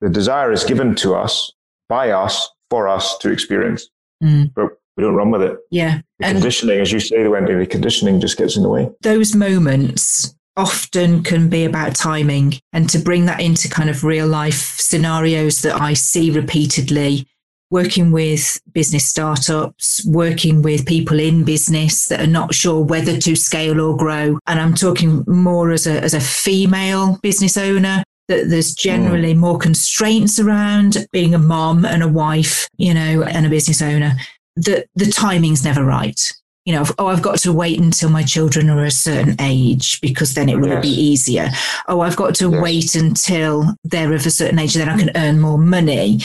the 0.00 0.10
desire 0.10 0.52
is 0.52 0.64
given 0.64 0.94
to 0.96 1.14
us 1.14 1.52
by 1.88 2.10
us 2.10 2.50
for 2.68 2.88
us 2.88 3.16
to 3.18 3.30
experience. 3.30 3.88
Mm. 4.22 4.52
But 4.54 4.76
we 4.96 5.02
don't 5.02 5.14
run 5.14 5.30
with 5.30 5.42
it. 5.42 5.58
Yeah. 5.70 6.00
The 6.22 6.28
and 6.28 6.38
conditioning, 6.38 6.80
as 6.80 6.92
you 6.92 7.00
say, 7.00 7.26
Wendy, 7.26 7.54
the 7.54 7.66
conditioning 7.66 8.20
just 8.20 8.38
gets 8.38 8.56
in 8.56 8.62
the 8.62 8.68
way. 8.68 8.90
Those 9.02 9.34
moments 9.34 10.34
often 10.56 11.22
can 11.22 11.48
be 11.48 11.64
about 11.64 11.94
timing 11.94 12.54
and 12.72 12.88
to 12.90 12.98
bring 12.98 13.26
that 13.26 13.40
into 13.40 13.68
kind 13.68 13.88
of 13.88 14.04
real 14.04 14.26
life 14.26 14.78
scenarios 14.78 15.62
that 15.62 15.80
I 15.80 15.94
see 15.94 16.30
repeatedly 16.30 17.26
working 17.70 18.12
with 18.12 18.60
business 18.72 19.08
startups, 19.08 20.04
working 20.06 20.60
with 20.60 20.86
people 20.86 21.18
in 21.18 21.42
business 21.42 22.06
that 22.08 22.20
are 22.20 22.26
not 22.26 22.54
sure 22.54 22.84
whether 22.84 23.18
to 23.18 23.34
scale 23.34 23.80
or 23.80 23.96
grow. 23.96 24.38
And 24.46 24.60
I'm 24.60 24.74
talking 24.74 25.24
more 25.26 25.70
as 25.70 25.86
a, 25.86 25.98
as 26.02 26.12
a 26.12 26.20
female 26.20 27.18
business 27.22 27.56
owner 27.56 28.04
that 28.28 28.50
there's 28.50 28.74
generally 28.74 29.34
mm. 29.34 29.38
more 29.38 29.58
constraints 29.58 30.38
around 30.38 31.06
being 31.12 31.34
a 31.34 31.38
mom 31.38 31.86
and 31.86 32.02
a 32.02 32.08
wife, 32.08 32.68
you 32.76 32.92
know, 32.92 33.22
and 33.22 33.46
a 33.46 33.50
business 33.50 33.80
owner, 33.80 34.16
that 34.56 34.86
the 34.94 35.06
timing's 35.06 35.64
never 35.64 35.84
right. 35.84 36.20
You 36.64 36.74
know, 36.74 36.84
oh, 36.98 37.08
I've 37.08 37.22
got 37.22 37.38
to 37.40 37.52
wait 37.52 37.80
until 37.80 38.08
my 38.08 38.22
children 38.22 38.70
are 38.70 38.84
a 38.84 38.90
certain 38.90 39.34
age 39.40 40.00
because 40.00 40.34
then 40.34 40.48
it 40.48 40.60
will 40.60 40.68
yes. 40.68 40.82
be 40.82 40.90
easier. 40.90 41.50
Oh, 41.88 42.00
I've 42.00 42.16
got 42.16 42.36
to 42.36 42.50
yes. 42.50 42.62
wait 42.62 42.94
until 42.94 43.74
they're 43.82 44.12
of 44.12 44.24
a 44.24 44.30
certain 44.30 44.60
age, 44.60 44.74
then 44.74 44.88
I 44.88 44.96
can 44.96 45.10
earn 45.16 45.40
more 45.40 45.58
money. 45.58 46.20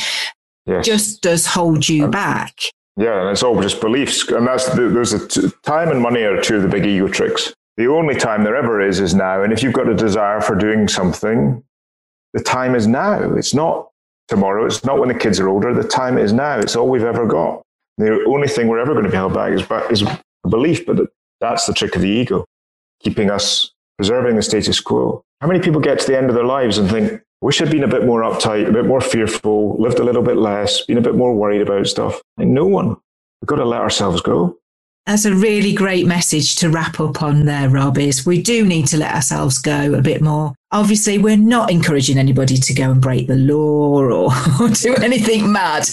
Yes. 0.68 0.86
Just 0.86 1.22
does 1.22 1.48
hold 1.48 1.90
you 1.90 2.06
um, 2.06 2.12
back. 2.12 2.54
Yeah, 2.98 3.22
and 3.22 3.30
it's 3.30 3.42
all 3.42 3.60
just 3.62 3.82
beliefs. 3.82 4.28
And 4.30 4.46
that's 4.46 4.68
the, 4.76 4.90
those 4.90 5.14
are 5.14 5.50
time 5.64 5.90
and 5.90 6.02
money 6.02 6.22
are 6.22 6.42
two 6.42 6.58
of 6.58 6.64
the 6.64 6.70
big 6.70 6.86
ego 6.86 7.08
tricks. 7.08 7.54
The 7.78 7.88
only 7.88 8.16
time 8.16 8.44
there 8.44 8.56
ever 8.56 8.82
is 8.82 9.00
is 9.00 9.16
now. 9.16 9.44
And 9.44 9.54
if 9.54 9.64
you've 9.64 9.74
got 9.74 9.88
a 9.88 9.96
desire 9.96 10.42
for 10.42 10.56
doing 10.56 10.88
something, 10.88 11.64
the 12.34 12.42
time 12.42 12.76
is 12.76 12.86
now. 12.86 13.36
It's 13.36 13.54
not 13.54 13.90
tomorrow. 14.28 14.66
It's 14.66 14.84
not 14.84 15.00
when 15.00 15.10
the 15.10 15.16
kids 15.16 15.40
are 15.40 15.48
older. 15.48 15.74
The 15.74 15.88
time 15.88 16.18
is 16.18 16.34
now. 16.34 16.60
It's 16.60 16.76
all 16.76 16.90
we've 16.90 17.04
ever 17.04 17.26
got. 17.26 17.62
The 17.98 18.24
only 18.28 18.48
thing 18.48 18.68
we're 18.68 18.80
ever 18.80 18.94
going 18.94 19.06
to 19.06 19.10
be 19.10 19.16
held 19.16 19.34
back 19.34 19.54
is, 19.54 19.64
is 19.90 20.08
belief, 20.48 20.86
but 20.86 21.10
that's 21.42 21.66
the 21.66 21.74
trick 21.74 21.96
of 21.96 22.02
the 22.02 22.10
ego, 22.10 22.46
keeping 23.02 23.30
us 23.30 23.72
preserving 23.98 24.36
the 24.36 24.42
status 24.42 24.80
quo. 24.80 25.24
How 25.42 25.48
many 25.48 25.60
people 25.60 25.82
get 25.82 26.00
to 26.00 26.08
the 26.08 26.18
end 26.18 26.30
of 26.30 26.36
their 26.36 26.46
lives 26.46 26.78
and 26.78 26.90
think, 26.90 27.22
wish 27.42 27.62
I'd 27.62 27.72
been 27.72 27.84
a 27.84 27.88
bit 27.88 28.06
more 28.06 28.22
uptight, 28.22 28.68
a 28.68 28.72
bit 28.72 28.86
more 28.86 29.02
fearful, 29.02 29.80
lived 29.82 30.00
a 30.00 30.04
little 30.04 30.24
bit 30.24 30.38
less, 30.38 30.82
been 30.86 30.98
a 30.98 31.02
bit 31.02 31.16
more 31.16 31.36
worried 31.36 31.62
about 31.62 31.88
stuff? 31.88 32.22
Like, 32.38 32.48
no 32.48 32.66
one. 32.66 32.96
We've 33.42 33.48
got 33.48 33.58
to 33.58 33.66
let 33.66 33.82
ourselves 33.82 34.22
go. 34.22 34.58
That's 35.06 35.26
a 35.26 35.34
really 35.34 35.74
great 35.74 36.06
message 36.06 36.56
to 36.58 36.70
wrap 36.70 37.00
up 37.00 37.24
on 37.24 37.46
there, 37.46 37.70
Rob, 37.70 37.98
is 37.98 38.26
we 38.26 38.42
do 38.42 38.66
need 38.66 38.88
to 38.88 38.98
let 38.98 39.16
ourselves 39.16 39.58
go 39.58 39.94
a 39.94 40.02
bit 40.02 40.22
more. 40.22 40.54
Obviously, 40.72 41.18
we're 41.18 41.38
not 41.38 41.72
encouraging 41.72 42.18
anybody 42.18 42.58
to 42.58 42.74
go 42.74 42.92
and 42.92 43.02
break 43.02 43.28
the 43.28 43.38
law 43.38 44.02
or, 44.02 44.12
or 44.62 44.70
do 44.70 44.96
anything 44.96 45.50
mad. 45.52 45.88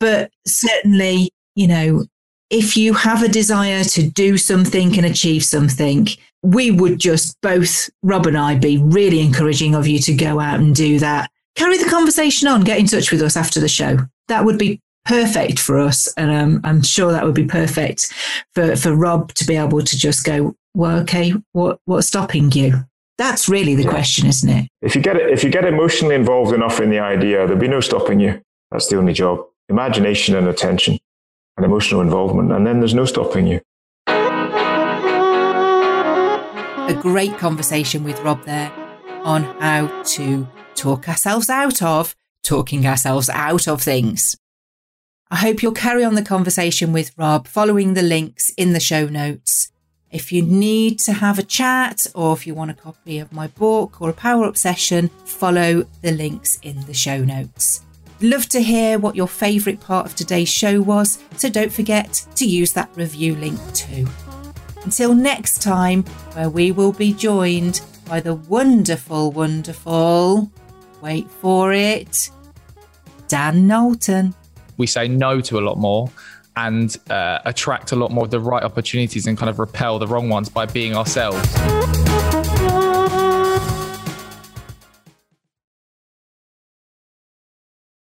But 0.00 0.30
certainly, 0.44 1.30
you 1.58 1.66
know, 1.66 2.04
if 2.50 2.76
you 2.76 2.94
have 2.94 3.24
a 3.24 3.28
desire 3.28 3.82
to 3.82 4.08
do 4.08 4.38
something 4.38 4.96
and 4.96 5.04
achieve 5.04 5.44
something, 5.44 6.06
we 6.44 6.70
would 6.70 7.00
just 7.00 7.36
both, 7.42 7.90
Rob 8.04 8.26
and 8.26 8.38
I, 8.38 8.54
be 8.54 8.78
really 8.78 9.18
encouraging 9.18 9.74
of 9.74 9.88
you 9.88 9.98
to 9.98 10.14
go 10.14 10.38
out 10.38 10.60
and 10.60 10.72
do 10.72 11.00
that. 11.00 11.32
Carry 11.56 11.76
the 11.76 11.90
conversation 11.90 12.46
on, 12.46 12.62
get 12.62 12.78
in 12.78 12.86
touch 12.86 13.10
with 13.10 13.22
us 13.22 13.36
after 13.36 13.58
the 13.58 13.68
show. 13.68 13.98
That 14.28 14.44
would 14.44 14.56
be 14.56 14.80
perfect 15.04 15.58
for 15.58 15.80
us. 15.80 16.06
And 16.16 16.30
um, 16.30 16.60
I'm 16.62 16.80
sure 16.80 17.10
that 17.10 17.24
would 17.24 17.34
be 17.34 17.44
perfect 17.44 18.06
for, 18.54 18.76
for 18.76 18.94
Rob 18.94 19.34
to 19.34 19.44
be 19.44 19.56
able 19.56 19.82
to 19.82 19.98
just 19.98 20.24
go, 20.24 20.54
well, 20.74 21.00
okay, 21.00 21.34
what, 21.52 21.80
what's 21.86 22.06
stopping 22.06 22.52
you? 22.52 22.84
That's 23.18 23.48
really 23.48 23.74
the 23.74 23.82
yeah. 23.82 23.90
question, 23.90 24.28
isn't 24.28 24.48
it? 24.48 24.68
If 24.80 24.94
you 24.94 25.02
get 25.02 25.16
it, 25.16 25.28
if 25.28 25.42
you 25.42 25.50
get 25.50 25.64
emotionally 25.64 26.14
involved 26.14 26.54
enough 26.54 26.78
in 26.78 26.88
the 26.88 27.00
idea, 27.00 27.38
there'll 27.38 27.60
be 27.60 27.66
no 27.66 27.80
stopping 27.80 28.20
you. 28.20 28.40
That's 28.70 28.86
the 28.86 28.96
only 28.96 29.12
job. 29.12 29.44
Imagination 29.68 30.36
and 30.36 30.46
attention 30.46 31.00
and 31.58 31.66
emotional 31.66 32.00
involvement. 32.00 32.50
And 32.52 32.66
then 32.66 32.78
there's 32.80 32.94
no 32.94 33.04
stopping 33.04 33.46
you. 33.46 33.60
A 36.86 36.98
great 36.98 37.36
conversation 37.36 38.02
with 38.02 38.18
Rob 38.20 38.42
there 38.44 38.72
on 39.22 39.42
how 39.60 40.02
to 40.02 40.48
talk 40.74 41.06
ourselves 41.08 41.50
out 41.50 41.82
of 41.82 42.16
talking 42.42 42.86
ourselves 42.86 43.28
out 43.28 43.68
of 43.68 43.82
things. 43.82 44.36
I 45.30 45.36
hope 45.36 45.62
you'll 45.62 45.72
carry 45.72 46.02
on 46.02 46.14
the 46.14 46.22
conversation 46.22 46.94
with 46.94 47.12
Rob 47.18 47.46
following 47.46 47.92
the 47.92 48.02
links 48.02 48.50
in 48.56 48.72
the 48.72 48.80
show 48.80 49.06
notes. 49.06 49.70
If 50.10 50.32
you 50.32 50.40
need 50.40 51.00
to 51.00 51.12
have 51.12 51.38
a 51.38 51.42
chat 51.42 52.06
or 52.14 52.32
if 52.32 52.46
you 52.46 52.54
want 52.54 52.70
a 52.70 52.74
copy 52.74 53.18
of 53.18 53.32
my 53.32 53.48
book 53.48 54.00
or 54.00 54.08
a 54.08 54.14
power 54.14 54.44
up 54.44 54.56
session, 54.56 55.10
follow 55.26 55.84
the 56.00 56.12
links 56.12 56.58
in 56.62 56.86
the 56.86 56.94
show 56.94 57.18
notes. 57.18 57.82
Love 58.20 58.48
to 58.48 58.60
hear 58.60 58.98
what 58.98 59.16
your 59.16 59.28
favourite 59.28 59.80
part 59.80 60.06
of 60.06 60.14
today's 60.14 60.48
show 60.48 60.80
was, 60.80 61.22
so 61.36 61.48
don't 61.48 61.72
forget 61.72 62.26
to 62.34 62.46
use 62.46 62.72
that 62.72 62.90
review 62.96 63.34
link 63.36 63.60
too. 63.74 64.06
Until 64.84 65.14
next 65.14 65.62
time, 65.62 66.02
where 66.34 66.50
we 66.50 66.72
will 66.72 66.92
be 66.92 67.12
joined 67.12 67.80
by 68.06 68.20
the 68.20 68.34
wonderful, 68.34 69.30
wonderful, 69.30 70.50
wait 71.00 71.30
for 71.30 71.72
it, 71.72 72.30
Dan 73.28 73.66
Knowlton 73.66 74.34
we 74.78 74.86
say 74.86 75.06
no 75.06 75.40
to 75.42 75.58
a 75.58 75.60
lot 75.60 75.76
more 75.76 76.10
and 76.56 76.96
uh, 77.10 77.40
attract 77.44 77.92
a 77.92 77.96
lot 77.96 78.10
more 78.10 78.24
of 78.24 78.30
the 78.30 78.40
right 78.40 78.62
opportunities 78.62 79.26
and 79.26 79.36
kind 79.36 79.50
of 79.50 79.58
repel 79.58 79.98
the 79.98 80.06
wrong 80.06 80.28
ones 80.28 80.48
by 80.48 80.64
being 80.64 80.96
ourselves. 80.96 81.38